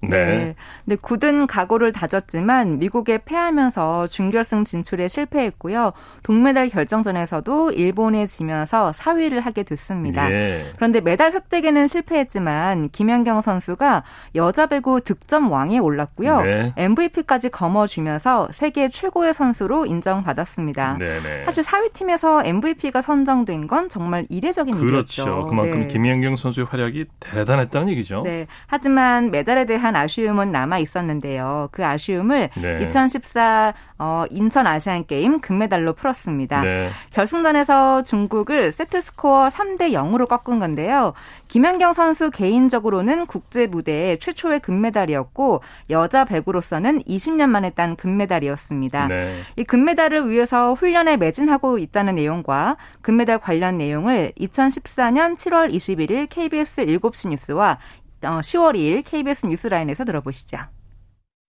네. 0.02 0.54
네. 0.84 0.96
굳은 0.96 1.46
각오를 1.46 1.92
다졌지만 1.92 2.78
미국에 2.78 3.18
패하면서 3.24 4.06
준결승 4.06 4.64
진출에 4.64 5.08
실패했고요. 5.08 5.92
동메달 6.22 6.68
결정전에서도 6.68 7.72
일본에 7.72 8.26
지면서 8.26 8.92
4위를 8.92 9.40
하게 9.40 9.62
됐습니다. 9.62 10.30
예. 10.30 10.64
그런데 10.76 11.00
메달 11.00 11.32
획득에는 11.32 11.86
실패했지만 11.86 12.88
김연경 12.90 13.40
선수가 13.42 14.04
여자 14.36 14.66
배구 14.66 15.02
득점 15.02 15.52
왕에 15.52 15.78
올랐고요. 15.78 16.42
네. 16.42 16.72
MVP까지 16.76 17.50
거머쥐면서 17.50 18.48
세계 18.52 18.88
최고의 18.88 19.34
선수로 19.34 19.86
인정받았습니다. 19.86 20.98
네네. 20.98 21.20
네. 21.20 21.44
사실 21.44 21.62
4위 21.62 21.92
팀에서 21.92 22.42
MVP가 22.44 23.02
선정된 23.02 23.66
건 23.66 23.88
정말 23.88 24.26
이례적인 24.28 24.74
그렇죠. 24.76 25.22
일이었죠. 25.22 25.46
그만큼 25.48 25.80
네. 25.80 25.86
김연경 25.88 26.36
선수의 26.36 26.66
활약이 26.66 27.04
대단했다는 27.20 27.88
얘기죠. 27.90 28.22
네. 28.22 28.46
하지만 28.66 29.30
메달에 29.30 29.66
대한 29.66 29.89
듯한 29.90 29.96
아쉬움은 29.96 30.52
남아 30.52 30.78
있었는데요. 30.78 31.68
그 31.72 31.84
아쉬움을 31.84 32.50
네. 32.56 32.82
2014 32.84 33.74
어, 33.98 34.24
인천 34.30 34.66
아시안 34.66 35.04
게임 35.06 35.40
금메달로 35.40 35.92
풀었습니다. 35.94 36.62
네. 36.62 36.90
결승전에서 37.12 38.02
중국을 38.02 38.72
세트 38.72 39.00
스코어 39.00 39.48
3대 39.48 39.92
0으로 39.92 40.26
꺾은 40.26 40.58
건데요. 40.58 41.12
김연경 41.48 41.92
선수 41.92 42.30
개인적으로는 42.30 43.26
국제 43.26 43.66
무대 43.66 44.16
최초의 44.18 44.60
금메달이었고 44.60 45.62
여자 45.90 46.24
배구로서는 46.24 47.02
20년 47.02 47.48
만에 47.48 47.70
딴 47.70 47.96
금메달이었습니다. 47.96 49.08
네. 49.08 49.40
이 49.56 49.64
금메달을 49.64 50.30
위해서 50.30 50.72
훈련에 50.72 51.16
매진하고 51.16 51.78
있다는 51.78 52.14
내용과 52.14 52.76
금메달 53.02 53.38
관련 53.38 53.76
내용을 53.76 54.32
2014년 54.40 55.36
7월 55.36 55.74
21일 55.74 56.28
KBS 56.30 56.86
7시 56.86 57.30
뉴스와 57.30 57.78
10월 58.22 58.68
어, 58.70 58.72
2일 58.72 59.04
KBS 59.04 59.46
뉴스라인에서 59.46 60.04
들어보시죠. 60.04 60.58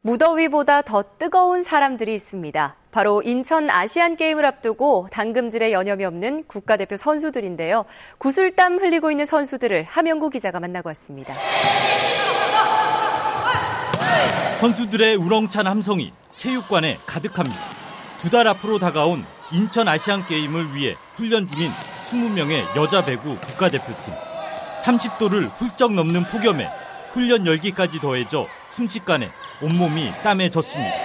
무더위보다 0.04 0.82
더 0.82 1.04
뜨거운 1.20 1.62
사람들이 1.62 2.16
있습니다. 2.16 2.76
바로 2.92 3.22
인천 3.22 3.70
아시안 3.70 4.16
게임을 4.16 4.44
앞두고 4.46 5.08
당금질에 5.12 5.72
여념이 5.72 6.04
없는 6.06 6.46
국가대표 6.48 6.98
선수들인데요. 6.98 7.86
구슬땀 8.18 8.80
흘리고 8.80 9.12
있는 9.12 9.26
선수들을 9.26 9.86
하명구 9.88 10.32
기자가 10.32 10.60
만나고 10.60 10.90
왔습니다. 10.90 11.36
선수들의 14.60 15.16
우렁찬 15.18 15.68
함성이 15.68 16.14
체육관에 16.36 16.98
가득합니다. 17.06 17.60
두 18.18 18.30
달 18.30 18.48
앞으로 18.48 18.78
다가온 18.80 19.26
인천 19.52 19.88
아시안 19.88 20.26
게임을 20.26 20.76
위해 20.76 20.96
훈련 21.14 21.48
중인 21.48 21.72
20명의 22.04 22.64
여자 22.76 23.04
배구 23.04 23.38
국가대표팀. 23.40 24.31
30도를 24.84 25.50
훌쩍 25.52 25.94
넘는 25.94 26.24
폭염에 26.26 26.70
훈련 27.12 27.46
열기까지 27.46 28.00
더해져 28.00 28.48
순식간에 28.72 29.30
온몸이 29.62 30.12
땀에 30.24 30.50
젖습니다. 30.50 30.96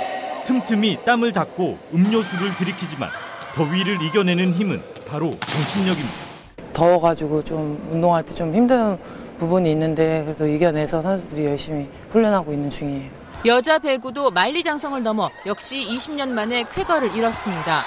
틈틈이 0.45 1.05
땀을 1.05 1.33
닦고 1.33 1.79
음료수를 1.93 2.55
들이키지만 2.57 3.11
더위를 3.55 4.01
이겨내는 4.03 4.53
힘은 4.53 4.83
바로 5.09 5.37
정신력입니다. 5.41 6.27
더워가지고 6.73 7.43
좀 7.45 7.89
운동할 7.91 8.23
때 8.25 8.35
좀 8.35 8.55
힘든 8.55 8.99
부분이 9.39 9.71
있는데 9.73 10.23
그래도 10.25 10.47
이겨내서 10.47 11.03
선수들이 11.03 11.45
열심히 11.47 11.89
훈련하고 12.11 12.53
있는 12.53 12.71
중이에요. 12.71 13.11
여자 13.45 13.79
배구도 13.79 14.31
만리장성을 14.31 15.03
넘어 15.03 15.31
역시 15.47 15.87
20년 15.91 16.29
만에 16.31 16.65
쾌거를 16.71 17.15
이뤘습니다. 17.15 17.85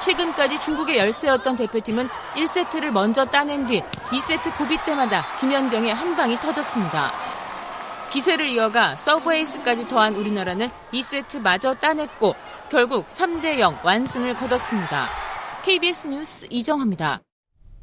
최근까지 0.00 0.60
중국의 0.60 0.98
열세였던 0.98 1.56
대표팀은 1.56 2.08
1세트를 2.34 2.90
먼저 2.90 3.24
따낸 3.24 3.66
뒤 3.66 3.82
2세트 4.10 4.56
고비 4.56 4.76
때마다 4.84 5.24
김연경의 5.38 5.94
한 5.94 6.16
방이 6.16 6.36
터졌습니다. 6.36 7.12
기세를 8.10 8.48
이어가 8.48 8.96
서브에이스까지 8.96 9.88
더한 9.88 10.14
우리나라는 10.14 10.68
2세트 10.92 11.40
마저 11.40 11.74
따냈고 11.74 12.34
결국 12.70 13.08
3대 13.08 13.58
0 13.58 13.78
완승을 13.82 14.34
거뒀습니다. 14.34 15.08
KBS 15.62 16.06
뉴스 16.06 16.46
이정화입니다. 16.50 17.20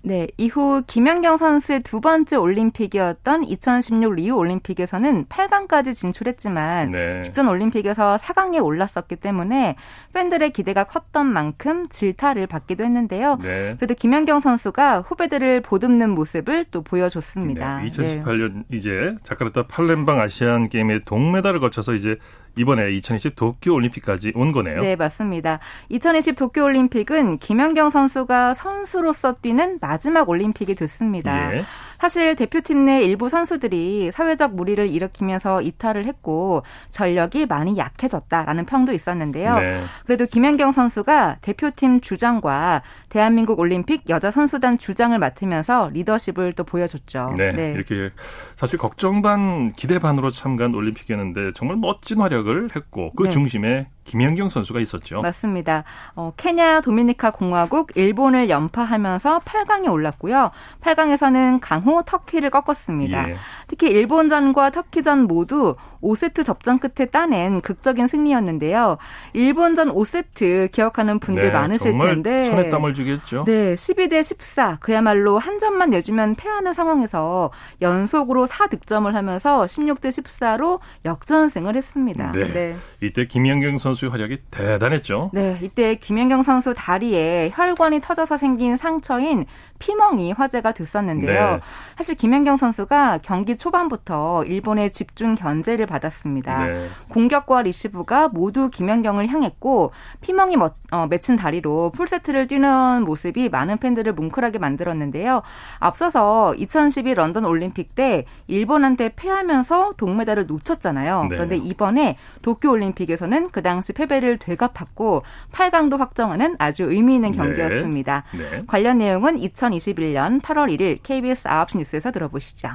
네, 0.05 0.27
이후 0.37 0.83
김연경 0.85 1.37
선수의 1.37 1.81
두 1.81 1.99
번째 1.99 2.35
올림픽이었던 2.35 3.43
2016 3.43 4.13
리우 4.13 4.35
올림픽에서는 4.35 5.25
8강까지 5.25 5.95
진출했지만 5.95 6.91
네. 6.91 7.21
직전 7.23 7.47
올림픽에서 7.47 8.15
4강에 8.17 8.63
올랐었기 8.63 9.15
때문에 9.15 9.75
팬들의 10.13 10.53
기대가 10.53 10.83
컸던 10.83 11.25
만큼 11.25 11.89
질타를 11.89 12.45
받기도 12.45 12.83
했는데요. 12.83 13.39
네. 13.41 13.73
그래도 13.77 13.95
김연경 13.95 14.41
선수가 14.41 15.01
후배들을 15.01 15.61
보듬는 15.61 16.11
모습을 16.11 16.65
또 16.69 16.83
보여줬습니다. 16.83 17.81
네, 17.81 17.87
2018년 17.87 18.53
네. 18.53 18.63
이제 18.77 19.15
자카르타 19.23 19.65
팔렘방 19.65 20.19
아시안 20.19 20.69
게임의 20.69 21.05
동메달을 21.05 21.59
거쳐서 21.59 21.95
이제 21.95 22.19
이번에 22.57 22.91
2020 22.91 23.35
도쿄 23.35 23.73
올림픽까지 23.73 24.31
온 24.35 24.51
거네요. 24.51 24.81
네, 24.81 24.95
맞습니다. 24.95 25.59
2020 25.89 26.35
도쿄 26.35 26.63
올림픽은 26.63 27.39
김연경 27.39 27.89
선수가 27.89 28.53
선수로서 28.53 29.35
뛰는 29.41 29.79
마지막 29.81 30.29
올림픽이 30.29 30.75
됐습니다. 30.75 31.55
예. 31.55 31.63
사실 31.99 32.35
대표팀 32.35 32.85
내 32.85 33.03
일부 33.03 33.29
선수들이 33.29 34.11
사회적 34.11 34.55
무리를 34.55 34.87
일으키면서 34.87 35.61
이탈을 35.61 36.05
했고 36.05 36.63
전력이 36.89 37.45
많이 37.45 37.77
약해졌다라는 37.77 38.65
평도 38.65 38.93
있었는데요. 38.93 39.55
네. 39.55 39.83
그래도 40.05 40.25
김연경 40.25 40.71
선수가 40.71 41.37
대표팀 41.41 42.01
주장과 42.01 42.81
대한민국 43.09 43.59
올림픽 43.59 44.09
여자 44.09 44.31
선수단 44.31 44.77
주장을 44.77 45.17
맡으면서 45.17 45.89
리더십을 45.93 46.53
또 46.53 46.63
보여줬죠. 46.63 47.35
네, 47.37 47.51
네. 47.51 47.71
이렇게 47.71 48.11
사실 48.55 48.79
걱정 48.79 49.21
반 49.21 49.71
기대 49.71 49.99
반으로 49.99 50.29
참가한 50.29 50.73
올림픽이었는데 50.73 51.51
정말 51.53 51.77
멋진 51.77 52.19
활약을 52.19 52.75
했고 52.75 53.11
그 53.15 53.23
네. 53.23 53.29
중심에 53.29 53.87
김연경 54.05 54.47
선수가 54.47 54.79
있었죠. 54.79 55.21
맞습니다. 55.21 55.83
어, 56.15 56.31
케냐 56.37 56.81
도미니카 56.81 57.31
공화국 57.31 57.97
일본을 57.97 58.49
연파하면서 58.49 59.39
8강에 59.39 59.91
올랐고요. 59.91 60.51
8강에서는 60.81 61.59
강호 61.61 62.03
터키를 62.03 62.51
꺾었습니다. 62.51 63.29
예. 63.31 63.35
특히 63.67 63.89
일본전과 63.89 64.69
터키전 64.69 65.23
모두 65.23 65.75
5세트 66.05 66.45
접전 66.45 66.79
끝에 66.79 67.07
따낸 67.07 67.61
극적인 67.61 68.07
승리였는데요. 68.07 68.97
일본전 69.33 69.93
5세트 69.93 70.71
기억하는 70.71 71.19
분들 71.19 71.45
네, 71.45 71.51
많으실 71.51 71.97
텐데 71.97 72.43
손에 72.43 72.69
땀을 72.69 72.93
주겠죠. 72.93 73.45
네, 73.45 73.75
12대 73.75 74.21
14 74.23 74.77
그야말로 74.79 75.39
한 75.39 75.59
점만 75.59 75.89
내주면 75.89 76.35
패하는 76.35 76.73
상황에서 76.73 77.51
연속으로 77.81 78.45
4득점을 78.45 79.11
하면서 79.11 79.65
16대 79.65 80.09
14로 80.09 80.79
역전승을 81.03 81.75
했습니다. 81.75 82.31
네. 82.31 82.53
네. 82.53 82.75
이때 83.01 83.25
김연경 83.25 83.77
선수의 83.77 84.11
활약이 84.11 84.37
대단했죠. 84.51 85.31
네, 85.33 85.57
이때 85.61 85.95
김연경 85.95 86.43
선수 86.43 86.73
다리에 86.73 87.51
혈관이 87.53 88.01
터져서 88.01 88.37
생긴 88.37 88.77
상처인 88.77 89.45
피멍이 89.79 90.31
화제가 90.33 90.71
됐었는데요. 90.71 91.51
네. 91.51 91.59
사실 91.95 92.15
김연경 92.15 92.57
선수가 92.57 93.19
경기 93.21 93.57
초반부터 93.57 94.43
일본의 94.45 94.91
집중 94.91 95.35
견제를 95.35 95.85
받았습니다. 95.85 96.65
네. 96.65 96.87
공격과 97.09 97.61
리시브가 97.63 98.29
모두 98.29 98.69
김연경을 98.69 99.27
향했고 99.27 99.91
피멍이 100.21 100.57
멋, 100.57 100.75
어, 100.91 101.07
맺힌 101.07 101.35
다리로 101.35 101.91
풀세트를 101.95 102.47
뛰는 102.47 103.03
모습이 103.03 103.49
많은 103.49 103.77
팬들을 103.77 104.13
뭉클하게 104.13 104.59
만들었는데요. 104.59 105.41
앞서서 105.79 106.55
2012 106.55 107.13
런던 107.13 107.45
올림픽 107.45 107.95
때 107.95 108.25
일본한테 108.47 109.13
패하면서 109.15 109.93
동메달을 109.97 110.47
놓쳤잖아요. 110.47 111.23
네. 111.23 111.27
그런데 111.29 111.57
이번에 111.57 112.17
도쿄 112.41 112.71
올림픽에서는 112.71 113.49
그 113.51 113.61
당시 113.61 113.93
패배를 113.93 114.37
되갚았고 114.37 115.23
8강도 115.51 115.97
확정하는 115.97 116.55
아주 116.59 116.83
의미 116.83 117.15
있는 117.15 117.31
네. 117.31 117.37
경기였습니다. 117.37 118.23
네. 118.31 118.63
관련 118.67 118.99
내용은 118.99 119.37
2021년 119.73 120.41
8월 120.41 120.69
1일 120.77 120.99
KBS 121.03 121.43
9시 121.43 121.77
뉴스에서 121.77 122.11
들어보시죠. 122.11 122.69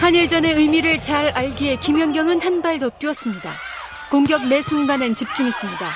한일전의 0.00 0.54
의미를 0.54 1.00
잘 1.00 1.28
알기에 1.30 1.76
김연경은 1.76 2.40
한 2.40 2.62
발 2.62 2.78
더 2.78 2.88
뛰었습니다. 2.90 3.52
공격 4.10 4.46
매 4.46 4.60
순간엔 4.62 5.14
집중했습니다. 5.14 5.86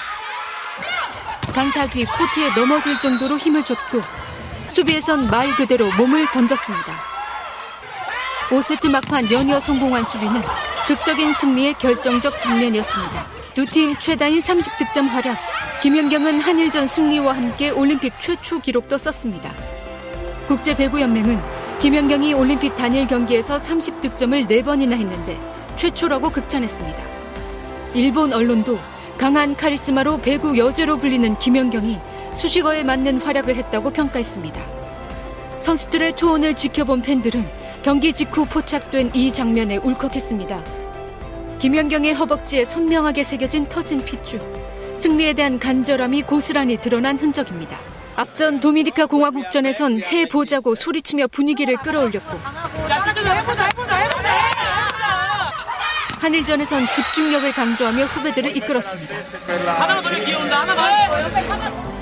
강타 1.54 1.86
뒤 1.88 2.04
코트에 2.04 2.54
넘어질 2.56 2.98
정도로 3.00 3.38
힘을 3.38 3.64
줬고 3.64 4.00
수비에선 4.70 5.28
말 5.28 5.48
그대로 5.50 5.90
몸을 5.96 6.26
던졌습니다. 6.32 6.92
5세트 8.50 8.90
막판 8.90 9.30
연이어 9.30 9.58
성공한 9.60 10.04
수비는 10.04 10.40
극적인 10.86 11.32
승리의 11.32 11.74
결정적 11.74 12.40
장면이었습니다. 12.40 13.26
두 13.56 13.64
팀 13.64 13.96
최다인 13.96 14.42
30득점 14.42 15.08
활약. 15.08 15.38
김연경은 15.80 16.40
한일전 16.40 16.86
승리와 16.88 17.34
함께 17.34 17.70
올림픽 17.70 18.12
최초 18.20 18.60
기록도 18.60 18.98
썼습니다. 18.98 19.50
국제 20.46 20.76
배구 20.76 21.00
연맹은 21.00 21.40
김연경이 21.80 22.34
올림픽 22.34 22.76
단일 22.76 23.06
경기에서 23.06 23.56
30득점을 23.56 24.46
4번이나 24.46 24.92
했는데 24.92 25.40
최초라고 25.76 26.28
극찬했습니다. 26.28 27.02
일본 27.94 28.34
언론도 28.34 28.78
강한 29.16 29.56
카리스마로 29.56 30.20
배구 30.20 30.58
여제로 30.58 30.98
불리는 30.98 31.38
김연경이 31.38 31.98
수식어에 32.36 32.84
맞는 32.84 33.22
활약을 33.22 33.56
했다고 33.56 33.88
평가했습니다. 33.88 34.60
선수들의 35.56 36.16
투혼을 36.16 36.52
지켜본 36.56 37.00
팬들은 37.00 37.42
경기 37.82 38.12
직후 38.12 38.44
포착된 38.44 39.12
이 39.14 39.32
장면에 39.32 39.78
울컥했습니다. 39.78 40.85
김연경의 41.58 42.12
허벅지에 42.14 42.64
선명하게 42.64 43.24
새겨진 43.24 43.68
터진 43.68 43.98
핏줄. 44.04 44.40
승리에 44.96 45.32
대한 45.32 45.58
간절함이 45.58 46.22
고스란히 46.22 46.78
드러난 46.78 47.18
흔적입니다. 47.18 47.76
앞선 48.14 48.60
도미니카 48.60 49.06
공화국전에선 49.06 50.00
해보자고 50.00 50.74
소리치며 50.74 51.26
분위기를 51.28 51.76
끌어올렸고 51.76 52.38
한일전에선 56.18 56.88
집중력을 56.88 57.52
강조하며 57.52 58.04
후배들을 58.06 58.56
이끌었습니다. 58.56 59.14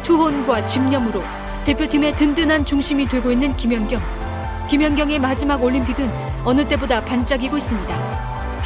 투혼과 0.05 0.67
집념으로 0.67 1.23
대표팀의 1.65 2.13
든든한 2.13 2.65
중심이 2.65 3.07
되고 3.07 3.33
있는 3.33 3.57
김연경. 3.57 4.01
김연경의 4.71 5.19
마지막 5.19 5.63
올림픽은 5.63 6.11
어느 6.45 6.67
때보다 6.69 7.05
반짝이고 7.05 7.57
있습니다. 7.57 8.14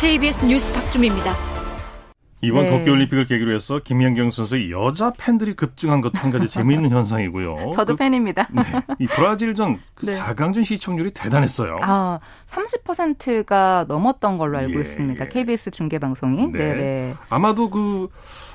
KBS 0.01 0.45
뉴스 0.45 0.73
박주미입니다. 0.73 1.33
이번 2.41 2.67
네. 2.67 2.71
도쿄올림픽을 2.71 3.27
계기로 3.27 3.53
해서 3.53 3.81
김연경 3.81 4.31
선수의 4.31 4.71
여자 4.71 5.13
팬들이 5.19 5.55
급증한 5.55 6.01
것도 6.01 6.21
한 6.21 6.31
가지 6.31 6.49
재미있는 6.49 6.91
현상이고요. 6.91 7.73
저도 7.75 7.95
그, 7.95 7.97
팬입니다. 7.97 8.49
네, 8.53 8.63
이 9.01 9.09
브라질전 9.09 9.81
그 9.97 10.07
네. 10.07 10.17
4강전 10.17 10.65
시청률이 10.65 11.11
대단했어요. 11.11 11.75
아, 11.83 12.21
30%가 12.47 13.87
넘었던 13.89 14.39
걸로 14.39 14.59
알고 14.59 14.77
예, 14.77 14.81
있습니다. 14.83 15.25
예. 15.25 15.29
KBS 15.29 15.73
중계방송이. 15.73 16.53
네. 16.53 16.59
네. 16.75 17.15
아마도 17.29 17.69
그 17.69 18.09
아, 18.13 18.48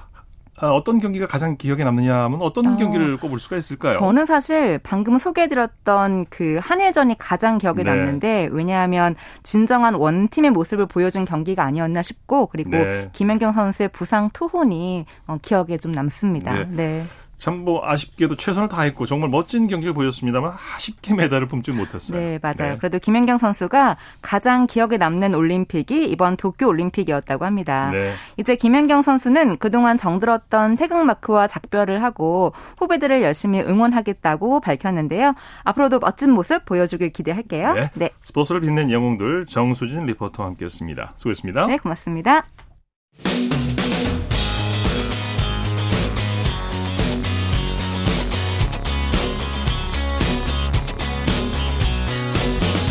어떤 0.71 0.99
경기가 0.99 1.27
가장 1.27 1.57
기억에 1.57 1.83
남느냐 1.83 2.23
하면 2.23 2.41
어떤 2.41 2.67
어, 2.67 2.77
경기를 2.77 3.17
꼽을 3.17 3.39
수가 3.39 3.57
있을까요? 3.57 3.93
저는 3.93 4.25
사실 4.25 4.79
방금 4.83 5.17
소개해드렸던 5.17 6.27
그 6.29 6.59
한일전이 6.61 7.17
가장 7.17 7.57
기억에 7.57 7.81
네. 7.83 7.89
남는데 7.89 8.49
왜냐하면 8.51 9.15
진정한 9.43 9.95
원팀의 9.95 10.51
모습을 10.51 10.85
보여준 10.85 11.25
경기가 11.25 11.63
아니었나 11.63 12.01
싶고 12.01 12.47
그리고 12.47 12.71
네. 12.71 13.09
김연경 13.13 13.53
선수의 13.53 13.89
부상 13.89 14.29
투혼이 14.31 15.05
어, 15.27 15.37
기억에 15.41 15.77
좀 15.77 15.91
남습니다. 15.91 16.65
네. 16.69 17.03
네. 17.43 17.51
참뭐 17.51 17.81
아쉽게도 17.83 18.37
최선을 18.37 18.69
다했고 18.69 19.05
정말 19.05 19.29
멋진 19.29 19.67
경기를 19.67 19.93
보였습니다만 19.93 20.53
아쉽게 20.53 21.13
메달을 21.13 21.47
뿜지 21.47 21.71
못했어요. 21.71 22.19
네, 22.19 22.39
맞아요. 22.41 22.73
네. 22.73 22.77
그래도 22.77 22.99
김연경 22.99 23.37
선수가 23.37 23.97
가장 24.21 24.65
기억에 24.65 24.97
남는 24.97 25.35
올림픽이 25.35 26.05
이번 26.05 26.37
도쿄 26.37 26.67
올림픽이었다고 26.67 27.45
합니다. 27.45 27.91
네. 27.91 28.13
이제 28.37 28.55
김연경 28.55 29.01
선수는 29.01 29.57
그동안 29.57 29.97
정들었던 29.97 30.77
태극 30.77 31.03
마크와 31.05 31.47
작별을 31.47 32.01
하고 32.01 32.53
후배들을 32.77 33.21
열심히 33.21 33.59
응원하겠다고 33.59 34.61
밝혔는데요. 34.61 35.33
앞으로도 35.63 35.99
멋진 35.99 36.31
모습 36.31 36.65
보여주길 36.65 37.11
기대할게요. 37.11 37.73
네. 37.73 37.89
네. 37.95 38.09
스포츠를 38.21 38.61
빛낸 38.61 38.89
영웅들 38.89 39.45
정수진 39.47 40.05
리포터와 40.05 40.49
함께했습니다. 40.49 41.13
수고했습니다. 41.17 41.67
네, 41.67 41.77
고맙습니다. 41.77 42.45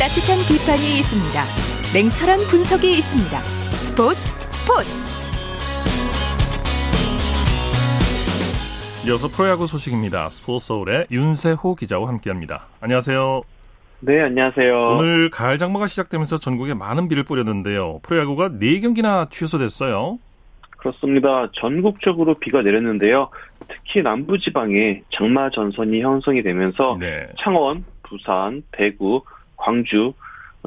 따뜻한 0.02 0.34
비판이 0.50 0.98
있습니다. 0.98 1.38
냉철한 1.94 2.38
분석이 2.50 2.90
있습니다. 2.90 3.38
스포츠 3.44 4.18
스포츠. 4.50 4.90
이어서 9.06 9.28
프로야구 9.28 9.68
소식입니다. 9.68 10.28
스포츠 10.30 10.66
서울의 10.66 11.06
윤세호 11.12 11.76
기자와 11.76 12.08
함께합니다. 12.08 12.66
안녕하세요. 12.80 13.42
네, 14.00 14.20
안녕하세요. 14.22 14.74
오늘 14.74 15.30
가을 15.30 15.56
장마가 15.56 15.86
시작되면서 15.86 16.38
전국에 16.38 16.74
많은 16.74 17.06
비를 17.06 17.22
뿌렸는데요. 17.22 18.00
프로야구가 18.02 18.48
4경기나 18.48 19.30
취소됐어요. 19.30 20.18
그렇습니다. 20.78 21.48
전국적으로 21.52 22.34
비가 22.40 22.62
내렸는데요. 22.62 23.30
특히 23.68 24.02
남부지방에 24.02 25.02
장마 25.10 25.50
전선이 25.50 26.00
형성이 26.00 26.42
되면서 26.42 26.96
네. 26.98 27.28
창원, 27.38 27.84
부산, 28.02 28.64
대구, 28.72 29.22
광주 29.62 30.12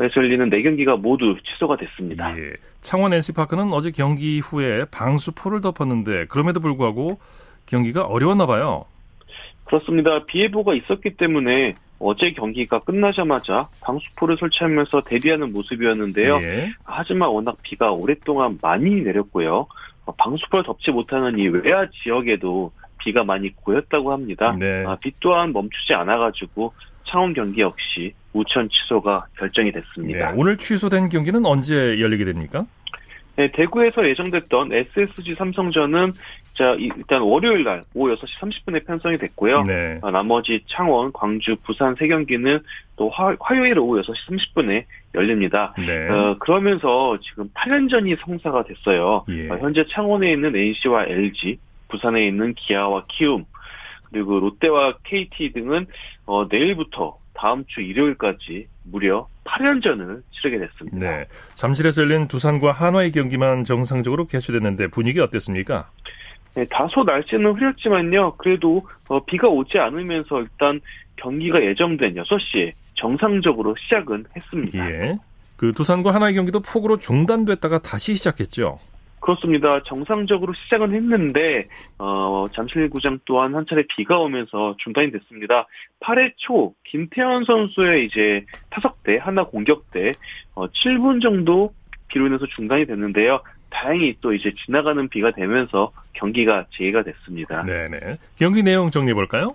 에서 0.01 0.11
열리는 0.17 0.49
4경기가 0.49 0.99
모두 0.99 1.37
취소가 1.41 1.77
됐습니다. 1.77 2.37
예. 2.37 2.51
창원 2.81 3.13
NC파크는 3.13 3.71
어제 3.71 3.91
경기 3.91 4.39
후에 4.41 4.83
방수포를 4.91 5.61
덮었는데 5.61 6.25
그럼에도 6.25 6.59
불구하고 6.59 7.17
경기가 7.65 8.03
어려웠나 8.03 8.45
봐요. 8.45 8.85
그렇습니다. 9.63 10.25
비 10.25 10.41
예보가 10.41 10.73
있었기 10.73 11.15
때문에 11.15 11.75
어제 11.99 12.31
경기가 12.33 12.79
끝나자마자 12.79 13.69
방수포를 13.85 14.35
설치하면서 14.37 15.03
대비하는 15.05 15.53
모습이었는데요. 15.53 16.35
예. 16.41 16.73
하지만 16.83 17.29
워낙 17.29 17.57
비가 17.61 17.91
오랫동안 17.91 18.59
많이 18.61 19.01
내렸고요. 19.01 19.67
방수포를 20.17 20.65
덮지 20.65 20.91
못하는 20.91 21.39
이 21.39 21.47
외야 21.47 21.89
지역에도 22.03 22.73
비가 22.97 23.23
많이 23.23 23.55
고였다고 23.55 24.11
합니다. 24.11 24.55
네. 24.59 24.83
아, 24.85 24.97
비 24.97 25.13
또한 25.21 25.53
멈추지 25.53 25.93
않아가지고 25.93 26.73
창원 27.03 27.33
경기 27.33 27.61
역시 27.61 28.13
우천 28.35 28.69
취소가 28.69 29.25
결정이 29.37 29.71
됐습니다. 29.71 30.31
네, 30.31 30.37
오늘 30.37 30.57
취소된 30.57 31.09
경기는 31.09 31.45
언제 31.45 31.99
열리게 31.99 32.25
됩니까? 32.25 32.65
네, 33.37 33.51
대구에서 33.51 34.07
예정됐던 34.07 34.71
SSG 34.71 35.35
삼성전은 35.35 36.13
자 36.53 36.73
일단 36.79 37.21
월요일 37.21 37.65
날 37.65 37.81
오후 37.93 38.15
6시 38.15 38.39
30분에 38.39 38.85
편성이 38.85 39.17
됐고요. 39.17 39.63
네. 39.63 39.99
아, 40.01 40.11
나머지 40.11 40.63
창원, 40.67 41.11
광주, 41.11 41.55
부산 41.65 41.95
세 41.95 42.07
경기는 42.07 42.59
또 42.95 43.09
화, 43.09 43.35
화요일 43.41 43.77
오후 43.79 44.01
6시 44.01 44.13
30분에 44.55 44.85
열립니다. 45.15 45.73
네. 45.77 46.09
어, 46.09 46.37
그러면서 46.39 47.17
지금 47.21 47.49
8연전이 47.49 48.17
성사가 48.21 48.63
됐어요. 48.63 49.25
예. 49.29 49.49
어, 49.49 49.57
현재 49.57 49.85
창원에 49.89 50.31
있는 50.31 50.55
NC와 50.55 51.05
LG, 51.07 51.57
부산에 51.89 52.25
있는 52.25 52.53
기아와 52.53 53.03
키움, 53.09 53.43
그리고 54.09 54.39
롯데와 54.39 54.93
KT 55.03 55.51
등은 55.51 55.87
어, 56.25 56.45
내일부터 56.49 57.17
다음 57.35 57.63
주 57.67 57.81
일요일까지 57.81 58.67
무려 58.83 59.27
8연전을 59.43 60.21
치르게 60.31 60.59
됐습니다. 60.59 60.97
네. 60.97 61.25
잠실에서 61.53 62.01
열린 62.03 62.27
두산과 62.27 62.71
한화의 62.71 63.11
경기만 63.11 63.63
정상적으로 63.63 64.25
개최됐는데 64.25 64.87
분위기 64.87 65.19
어땠습니까? 65.19 65.89
네, 66.55 66.65
다소 66.71 67.03
날씨는 67.03 67.53
흐렸지만요. 67.53 68.35
그래도 68.37 68.87
어, 69.09 69.23
비가 69.25 69.47
오지 69.47 69.77
않으면서 69.77 70.41
일단 70.41 70.79
경기가 71.17 71.63
예정된 71.63 72.15
6시에 72.15 72.71
정상적으로 72.95 73.75
시작은 73.77 74.25
했습니다. 74.35 74.89
예. 74.89 75.15
그 75.57 75.71
두산과 75.73 76.13
한화의 76.13 76.35
경기도 76.35 76.59
폭우로 76.61 76.97
중단됐다가 76.97 77.79
다시 77.79 78.15
시작했죠. 78.15 78.79
그렇습니다. 79.25 79.81
정상적으로 79.81 80.53
시작은 80.53 80.93
했는데 80.93 81.67
어, 81.97 82.45
잠실구장 82.53 83.19
또한 83.25 83.55
한 83.55 83.65
차례 83.67 83.83
비가 83.87 84.19
오면서 84.19 84.75
중단이 84.77 85.11
됐습니다. 85.11 85.65
8회 86.01 86.33
초 86.37 86.75
김태현 86.83 87.43
선수의 87.43 88.05
이제 88.05 88.45
타석 88.69 89.01
대 89.01 89.17
하나 89.17 89.43
공격 89.43 89.89
대 89.89 90.11
어, 90.53 90.67
7분 90.67 91.23
정도 91.23 91.73
비로 92.07 92.27
인해서 92.27 92.45
중단이 92.55 92.85
됐는데요. 92.85 93.41
다행히 93.71 94.15
또 94.21 94.31
이제 94.31 94.53
지나가는 94.63 95.09
비가 95.09 95.31
되면서 95.31 95.91
경기가 96.13 96.67
재개가 96.77 97.01
됐습니다. 97.01 97.63
네네. 97.63 98.19
경기 98.37 98.61
내용 98.61 98.91
정리해 98.91 99.15
볼까요? 99.15 99.49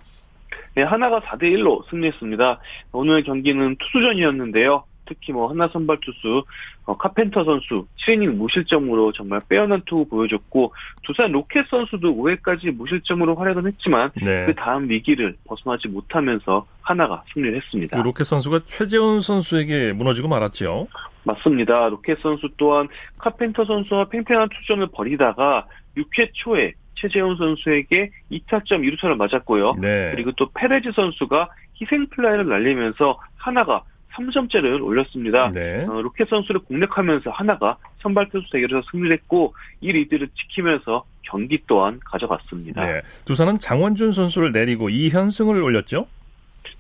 네, 0.75 0.83
하나가 0.83 1.21
4대 1.21 1.45
1로 1.45 1.89
승리했습니다. 1.91 2.61
오늘 2.91 3.23
경기는 3.23 3.77
투수전이었는데요. 3.77 4.83
특히 5.11 5.33
뭐 5.33 5.51
한화 5.51 5.67
선발 5.67 5.99
투수 6.01 6.45
어, 6.85 6.97
카펜터 6.97 7.45
선수 7.45 7.87
7이닝 7.99 8.37
무실점으로 8.37 9.11
정말 9.13 9.41
빼어난 9.49 9.83
투구 9.85 10.09
보여줬고 10.09 10.73
두산 11.03 11.33
로켓 11.33 11.67
선수도 11.69 12.15
5회까지 12.15 12.71
무실점으로 12.71 13.35
활약은 13.35 13.67
했지만 13.67 14.13
네. 14.25 14.47
그 14.47 14.55
다음 14.55 14.89
위기를 14.89 15.37
벗어나지 15.45 15.89
못하면서 15.89 16.65
한화가 16.81 17.25
승리를 17.35 17.57
했습니다. 17.57 17.97
그 17.97 18.03
로켓 18.03 18.25
선수가 18.25 18.61
최재훈 18.67 19.21
선수에게 19.21 19.93
무너지고 19.93 20.29
말았죠. 20.29 20.87
맞습니다. 21.25 21.89
로켓 21.89 22.21
선수 22.21 22.49
또한 22.57 22.89
카펜터 23.19 23.65
선수와 23.65 24.05
팽팽한 24.09 24.49
투수전을 24.49 24.89
벌이다가 24.93 25.67
6회 25.97 26.31
초에 26.35 26.75
최재훈 26.95 27.37
선수에게 27.37 28.11
2타점 28.31 28.87
2루타를 28.87 29.17
맞았고요. 29.17 29.75
네. 29.81 30.13
그리고 30.13 30.31
또 30.33 30.49
페레즈 30.55 30.93
선수가 30.93 31.49
희생 31.81 32.07
플라이를 32.09 32.49
날리면서 32.49 33.19
한화가 33.37 33.83
3점째를 34.15 34.83
올렸습니다. 34.83 35.51
네. 35.53 35.85
어, 35.89 36.03
로켓 36.03 36.29
선수를 36.29 36.61
공략하면서 36.63 37.31
한화가 37.31 37.77
선발 38.03 38.29
투수 38.31 38.51
대결에서 38.51 38.87
승리를 38.91 39.13
했고 39.17 39.55
이 39.81 39.93
리드를 39.93 40.29
지키면서 40.35 41.05
경기 41.23 41.63
또한 41.67 42.01
가져갔습니다. 42.05 42.85
네. 42.85 43.01
두산은 43.25 43.59
장원준 43.59 44.13
선수를 44.13 44.53
내리고 44.53 44.89
이현승을 44.89 45.63
올렸죠? 45.63 46.07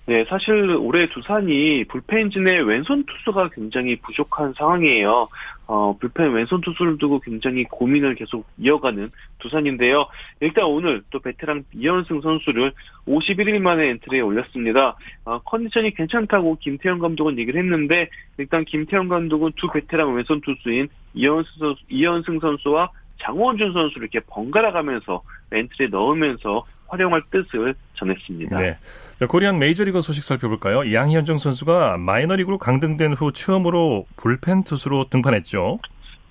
네, 0.07 0.25
사실 0.29 0.77
올해 0.77 1.07
두산이 1.07 1.85
불펜진의 1.85 2.63
왼손 2.67 3.05
투수가 3.05 3.51
굉장히 3.51 3.97
부족한 3.97 4.55
상황이에요. 4.57 5.29
어, 5.73 5.97
불펜 6.01 6.33
왼손 6.33 6.61
투수를 6.63 6.99
두고 6.99 7.21
굉장히 7.21 7.63
고민을 7.63 8.17
계속 8.17 8.45
이어가는 8.59 9.09
두산인데요. 9.39 10.09
일단 10.41 10.65
오늘 10.65 11.05
또 11.11 11.21
베테랑 11.21 11.63
이현승 11.73 12.23
선수를 12.23 12.73
51일 13.07 13.61
만에 13.61 13.91
엔트리에 13.91 14.21
올렸습니다. 14.21 14.97
어, 15.25 15.39
컨디션이 15.39 15.95
괜찮다고 15.95 16.57
김태형 16.59 16.99
감독은 16.99 17.39
얘기를 17.39 17.63
했는데 17.63 18.11
일단 18.37 18.65
김태형 18.65 19.07
감독은 19.07 19.53
두 19.55 19.69
베테랑 19.69 20.13
왼손 20.17 20.41
투수인 20.41 20.89
이현승, 21.15 21.53
선수, 21.61 21.81
이현승 21.89 22.41
선수와 22.41 22.91
장원준 23.21 23.73
선수를 23.73 24.09
이렇게 24.13 24.27
번갈아 24.27 24.73
가면서 24.73 25.23
엔트리에 25.53 25.87
넣으면서 25.87 26.67
활용할 26.91 27.23
뜻을 27.31 27.75
전했습니다. 27.95 28.59
네. 28.59 28.77
자, 29.19 29.27
코리안 29.27 29.59
메이저리그 29.59 30.01
소식 30.01 30.25
살펴볼까요? 30.25 30.93
양현종 30.93 31.39
선수가 31.39 31.99
마이너리그로 31.99 32.59
강등된 32.59 33.15
후 33.15 33.33
처음으로 33.33 34.07
불펜 34.17 34.65
투수로 34.65 35.07
등판했죠. 35.11 35.79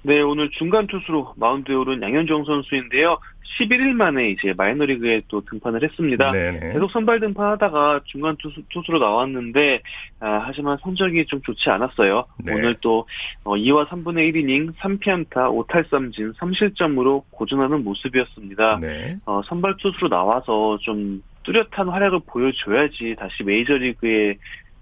네, 0.01 0.21
오늘 0.21 0.49
중간 0.51 0.87
투수로 0.87 1.33
마운드에 1.35 1.75
오른 1.75 2.01
양현종 2.01 2.45
선수인데요. 2.45 3.19
11일 3.59 3.93
만에 3.93 4.29
이제 4.29 4.53
마이너리그에 4.55 5.21
또 5.27 5.41
등판을 5.41 5.83
했습니다. 5.83 6.27
네네. 6.27 6.73
계속 6.73 6.91
선발 6.91 7.19
등판하다가 7.19 8.01
중간 8.05 8.31
투수, 8.37 8.61
투수로 8.69 8.99
나왔는데 8.99 9.81
아, 10.19 10.41
하지만 10.45 10.77
성적이 10.81 11.25
좀 11.25 11.41
좋지 11.41 11.69
않았어요. 11.69 12.25
네. 12.37 12.53
오늘 12.53 12.75
또 12.79 13.07
어, 13.43 13.55
2와 13.55 13.87
3분의 13.87 14.33
1이닝 14.33 14.75
3피안타 14.75 15.67
5탈삼진 15.67 16.35
3실점으로 16.35 17.23
고전하는 17.31 17.83
모습이었습니다. 17.83 18.79
네. 18.79 19.17
어, 19.25 19.41
선발 19.45 19.77
투수로 19.77 20.07
나와서 20.07 20.77
좀 20.81 21.21
뚜렷한 21.43 21.89
활약을 21.89 22.21
보여줘야지 22.27 23.15
다시 23.17 23.43
메이저리그에 23.43 24.37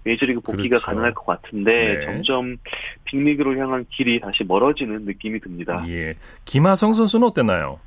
메이저리그 0.08 0.40
복귀가 0.40 0.76
그렇죠. 0.76 0.86
가능할 0.86 1.14
것 1.14 1.26
같은데 1.26 1.98
네. 1.98 2.04
점점 2.06 2.56
빅리그로 3.04 3.58
향한 3.58 3.84
길이 3.90 4.18
다시 4.20 4.44
멀어지는 4.44 5.04
느낌이 5.04 5.40
듭니다. 5.40 5.84
예. 5.88 6.14
김하성 6.44 6.94
선수는 6.94 7.28
어땠나요? 7.28 7.78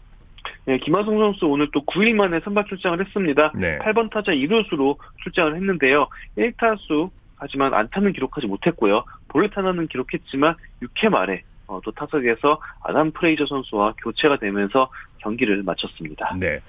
네, 0.66 0.78
김하성 0.78 1.18
선수 1.18 1.48
오늘 1.48 1.70
또 1.74 1.84
9일 1.86 2.14
만에 2.14 2.40
선발 2.44 2.66
출장을 2.66 3.04
했습니다. 3.04 3.52
네. 3.56 3.80
8번 3.80 4.12
타자 4.12 4.32
1루수로 4.32 4.98
출장을 5.24 5.56
했는데요. 5.56 6.08
1타수 6.38 7.10
하지만 7.36 7.74
안타는 7.74 8.14
기록하지 8.14 8.46
못했고요. 8.46 9.04
볼넷 9.28 9.58
하나는 9.58 9.88
기록했지만 9.88 10.56
6회 10.84 11.10
말에 11.10 11.42
어, 11.66 11.80
또 11.84 11.92
타석에서 11.92 12.62
아담 12.84 13.12
프레이저 13.12 13.46
선수와 13.48 13.96
교체가 14.04 14.38
되면서 14.38 14.92
경기를 15.18 15.64
마쳤습니다. 15.64 16.36
네. 16.40 16.60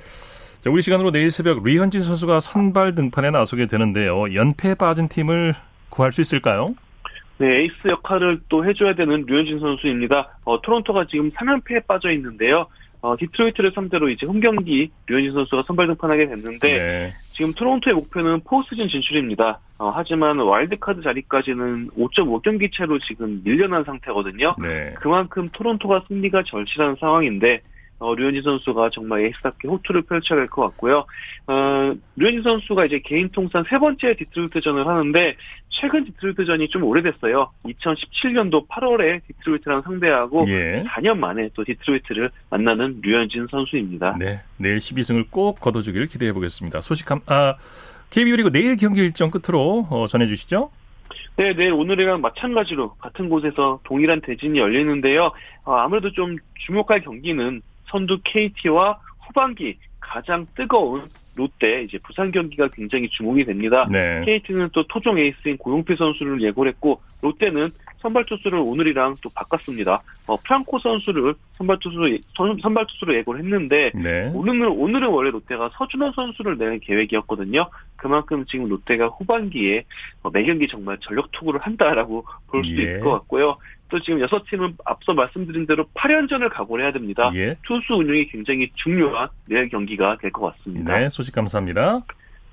자, 0.63 0.71
우리 0.71 0.81
시간으로 0.81 1.11
내일 1.11 1.33
새벽 1.33 1.65
리현진 1.65 2.03
선수가 2.03 2.39
선발 2.39 2.95
등판에 2.95 3.33
나서게 3.33 3.67
되는데요. 3.67 4.33
연패에 4.33 4.77
빠진 4.77 5.09
팀을 5.09 5.55
구할 5.89 6.13
수 6.13 6.21
있을까요? 6.21 6.77
네, 7.39 7.63
에이스 7.63 7.89
역할을 7.89 8.43
또 8.49 8.65
해줘야 8.65 8.95
되는 8.95 9.25
류현진 9.27 9.59
선수입니다. 9.59 10.39
어, 10.45 10.61
토론토가 10.63 11.09
지금 11.09 11.33
3연패에 11.33 11.89
빠져 11.89 12.13
있는데요. 12.13 12.69
어, 13.01 13.17
디트로이트를 13.17 13.73
상대로 13.75 14.09
이제 14.09 14.25
홈 14.25 14.39
경기 14.39 14.93
류현진 15.09 15.33
선수가 15.33 15.65
선발 15.67 15.89
등판하게 15.89 16.29
됐는데 16.29 16.79
네. 16.79 17.13
지금 17.33 17.53
토론토의 17.55 17.97
목표는 17.97 18.43
포스트시즌 18.45 18.87
진출입니다. 18.87 19.59
어, 19.81 19.91
하지만 19.93 20.39
와일드카드 20.39 21.03
자리까지는 21.03 21.89
5.5경기 21.89 22.73
차로 22.73 23.01
지금 23.01 23.43
밀려난 23.43 23.83
상태거든요. 23.83 24.55
네. 24.63 24.95
그만큼 25.01 25.49
토론토가 25.49 26.05
승리가 26.07 26.45
절실한 26.47 26.99
상황인데 27.01 27.63
어, 28.03 28.15
류현진 28.17 28.43
선수가 28.43 28.91
정말 28.91 29.25
에이스답게 29.27 29.69
호투를 29.69 30.03
펼쳐야 30.03 30.41
할것 30.41 30.71
같고요. 30.71 31.07
어, 31.47 31.95
류현진 32.17 32.43
선수가 32.43 32.87
이제 32.87 33.01
개인 33.05 33.29
통산 33.29 33.65
세 33.71 33.79
번째 33.79 34.17
디트로이트전을 34.17 34.87
하는데 34.87 35.37
최근 35.69 36.05
디트로이트전이 36.05 36.69
좀 36.69 36.83
오래됐어요. 36.83 37.51
2017년도 37.65 38.67
8월에 38.69 39.21
디트로이트랑 39.29 39.83
상대하고 39.83 40.45
예. 40.49 40.83
4년 40.89 41.19
만에 41.19 41.49
또 41.55 41.63
디트로이트를 41.65 42.31
만나는 42.51 43.01
류현진 43.03 43.47
선수입니다. 43.51 44.17
네, 44.19 44.41
내일 44.57 44.79
12승을 44.79 45.27
꼭 45.31 45.61
거둬주길 45.61 46.07
기대해 46.07 46.33
보겠습니다. 46.33 46.81
소식 46.81 47.11
한, 47.11 47.21
아, 47.27 47.55
KBO 48.11 48.37
리그 48.37 48.51
내일 48.51 48.77
경기 48.77 49.01
일정 49.01 49.31
끝으로 49.31 49.87
어, 49.91 50.07
전해주시죠. 50.09 50.71
네, 51.37 51.55
네, 51.55 51.71
오늘이랑 51.71 52.21
마찬가지로 52.21 52.95
같은 52.95 53.29
곳에서 53.29 53.81
동일한 53.85 54.21
대진이 54.21 54.59
열리는데요. 54.59 55.33
어, 55.65 55.75
아무래도 55.75 56.11
좀 56.13 56.37
주목할 56.67 57.03
경기는 57.03 57.63
선두 57.93 58.19
KT와 58.25 58.99
후반기 59.21 59.79
가장 60.01 60.47
뜨거운 60.57 61.07
롯데 61.35 61.85
이제 61.85 61.99
부산 62.03 62.31
경기가 62.31 62.69
굉장히 62.69 63.09
주목이 63.09 63.45
됩니다. 63.45 63.89
네. 63.91 64.23
KT는 64.27 64.71
또 64.73 64.87
토종 64.87 65.19
에이스인 65.19 65.57
고영표 65.57 65.97
선수를 65.97 66.43
예고를 66.43 66.73
했고 66.73 67.01
롯데는 67.23 67.71
선발 67.99 68.25
투수를 68.27 68.59
오늘이랑 68.59 69.15
또 69.23 69.31
바꿨습니다. 69.35 70.03
어, 70.27 70.37
프랑코 70.37 70.79
선수를 70.79 71.35
선발 71.57 71.79
투수 71.79 71.97
선발 72.61 72.87
투수로 72.87 73.15
예고를 73.15 73.41
했는데 73.41 73.93
네. 73.95 74.31
오늘은 74.35 74.69
오늘은 74.69 75.09
원래 75.09 75.31
롯데가 75.31 75.71
서준원 75.79 76.11
선수를 76.11 76.59
내는 76.59 76.81
계획이었거든요. 76.81 77.71
그만큼 77.97 78.45
지금 78.47 78.69
롯데가 78.69 79.07
후반기에 79.07 79.85
어, 80.23 80.31
매 80.31 80.43
경기 80.45 80.67
정말 80.69 80.99
전력 81.01 81.31
투구를 81.31 81.61
한다라고 81.61 82.27
볼 82.49 82.63
수 82.65 82.73
있을 82.73 82.97
예. 82.97 82.99
것 82.99 83.13
같고요. 83.13 83.57
또 83.93 84.01
지금 84.01 84.21
여섯 84.21 84.43
팀은 84.49 84.79
앞서 84.87 85.13
말씀드린 85.13 85.67
대로 85.67 85.85
8연전을 85.95 86.51
각오를 86.51 86.83
해야 86.83 86.93
됩니다. 86.93 87.31
예. 87.35 87.57
투수 87.63 87.93
운영이 87.95 88.29
굉장히 88.29 88.71
중요한 88.77 89.29
내일 89.47 89.69
경기가 89.69 90.17
될 90.17 90.31
것 90.33 90.57
같습니다. 90.57 90.99
네, 90.99 91.11
소식 91.11 91.35
감사합니다. 91.35 92.01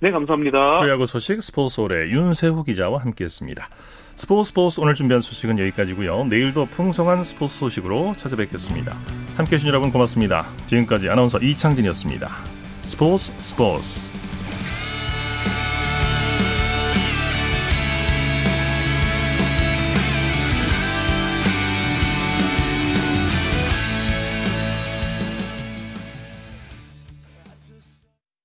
네, 0.02 0.12
감사합니다. 0.12 0.80
프로야구 0.82 1.06
소식 1.06 1.42
스포츠홀의 1.42 2.12
윤세호 2.12 2.64
기자와 2.64 3.00
함께했습니다. 3.02 3.70
스포츠 4.16 4.50
스포츠 4.50 4.82
오늘 4.82 4.94
준비한 4.96 5.22
소식은 5.22 5.58
여기까지고요. 5.60 6.26
내일도 6.26 6.66
풍성한 6.66 7.24
스포츠 7.24 7.58
소식으로 7.60 8.14
찾아뵙겠습니다. 8.18 8.92
함께해 9.38 9.58
주신 9.58 9.70
여러분 9.70 9.92
고맙습니다. 9.92 10.44
지금까지 10.66 11.10
아나운서 11.10 11.38
이창진이었습니다. 11.40 12.28
스포츠 12.84 13.32
스포츠 13.42 14.19